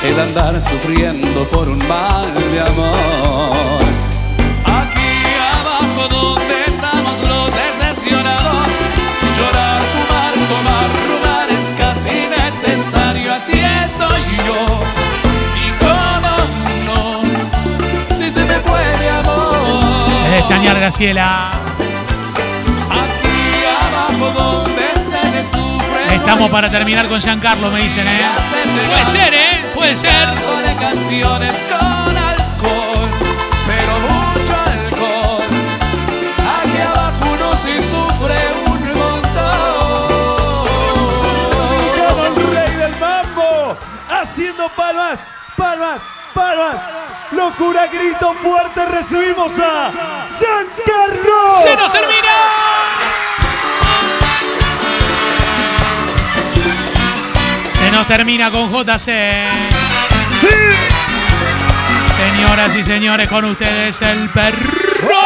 [0.03, 3.81] el andar sufriendo por un mal de amor.
[4.65, 5.11] Aquí
[5.59, 8.67] abajo donde estamos los decepcionados,
[9.37, 13.33] llorar, fumar, tomar, robar es casi necesario.
[13.33, 14.61] Así estoy yo.
[15.63, 16.35] Y cómo
[16.87, 19.55] no, si se me fue amor.
[20.27, 21.74] Eh, Chañar Graciela.
[26.25, 28.21] Estamos para terminar con Giancarlo, me dicen, ¿eh?
[28.87, 29.71] Puede ser, ¿eh?
[29.75, 30.29] Puede ser.
[30.33, 33.09] de canciones con alcohol,
[33.67, 35.43] pero mucho alcohol.
[36.57, 40.07] Aquí abajo uno sí sufre un montón.
[41.95, 43.77] Todo el rey del mambo,
[44.09, 46.01] haciendo palmas, palmas,
[46.33, 46.81] palmas.
[47.31, 49.91] Locura, grito fuerte, recibimos a
[50.39, 51.55] Giancarlo.
[51.61, 52.94] ¡Se nos termina!
[57.95, 59.05] Nos termina con JC.
[60.41, 60.49] ¡Sí!
[62.17, 65.21] Señoras y señores, con ustedes el perro.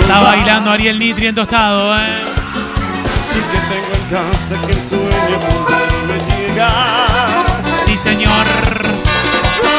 [0.00, 2.18] Está bailando Ariel Nitri en tostado, ¿eh?
[3.34, 7.46] Y que tengo en casa que el sueño volverme llegar
[7.84, 8.46] Sí, señor.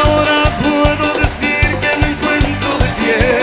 [0.03, 3.36] Ahora puedo decir que me encuentro de pie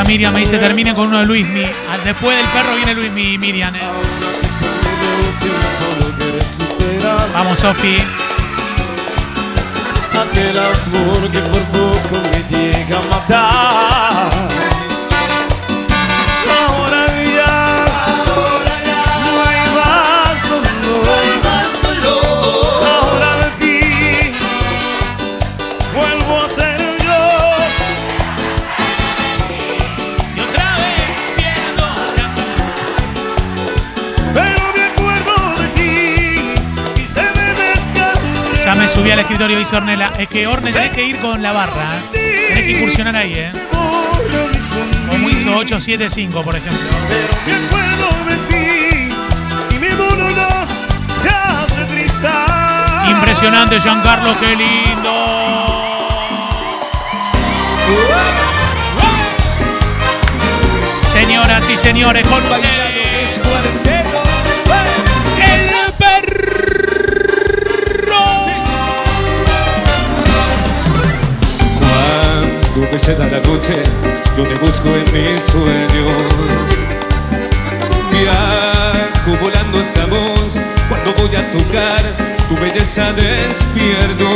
[0.00, 1.64] Miriam, me dice terminen con uno de Luismi.
[1.64, 3.80] Ah, Después del perro viene Luismi y Miriam, ¿eh?
[7.34, 7.96] Vamos, Sofi.
[38.82, 40.10] Me subí al escritorio, dice Ornella.
[40.18, 42.48] Es que Orne tenés que ir con la barra, ¿eh?
[42.48, 43.52] Tenés que incursionar ahí, ¿eh?
[45.08, 46.88] Como hizo 875, por ejemplo.
[47.46, 49.14] Me acuerdo de ti
[49.70, 50.66] y mi mundo no
[51.22, 55.12] te hace trizar Impresionante, Giancarlo, qué lindo.
[61.06, 62.91] Señoras y señores, con ustedes.
[72.98, 73.74] Se da la noche,
[74.36, 76.22] yo te busco en mis sueños.
[78.12, 82.00] Viajo volando hasta vos, cuando voy a tocar
[82.48, 84.28] tu belleza despierto,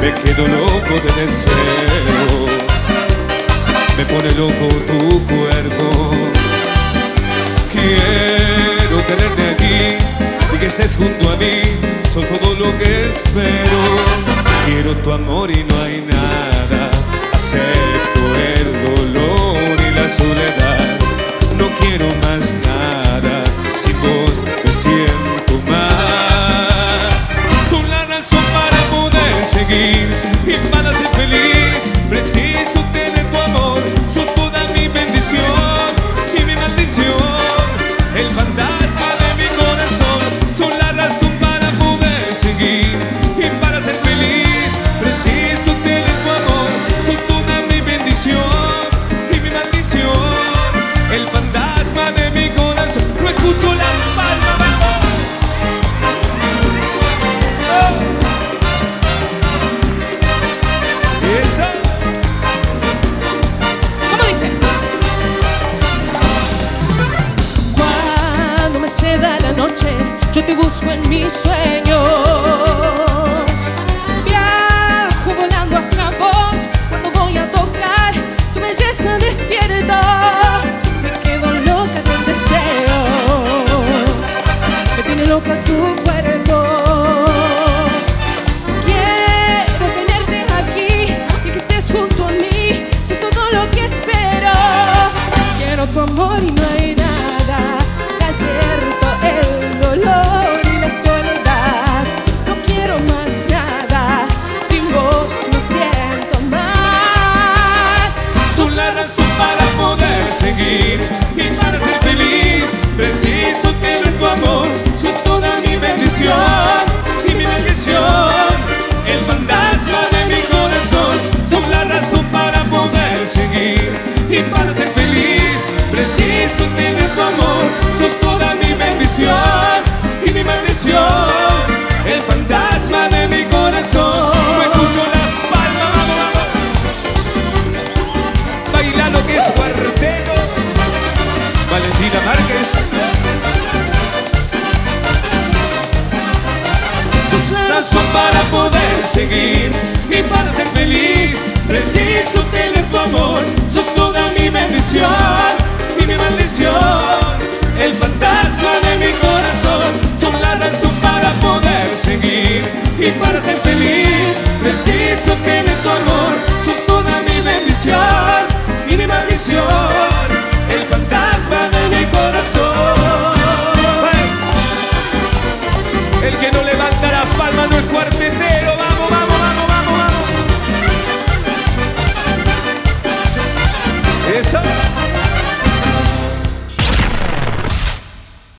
[0.00, 2.46] me quedo loco de deseo.
[3.96, 6.10] Me pone loco tu cuerpo.
[7.72, 11.62] Quiero tenerte aquí y que estés junto a mí,
[12.14, 13.80] son todo lo que espero.
[14.64, 17.05] Quiero tu amor y no hay nada.
[17.46, 18.24] Acepto
[18.56, 20.98] el dolor y la soledad.
[21.56, 23.45] No quiero más nada.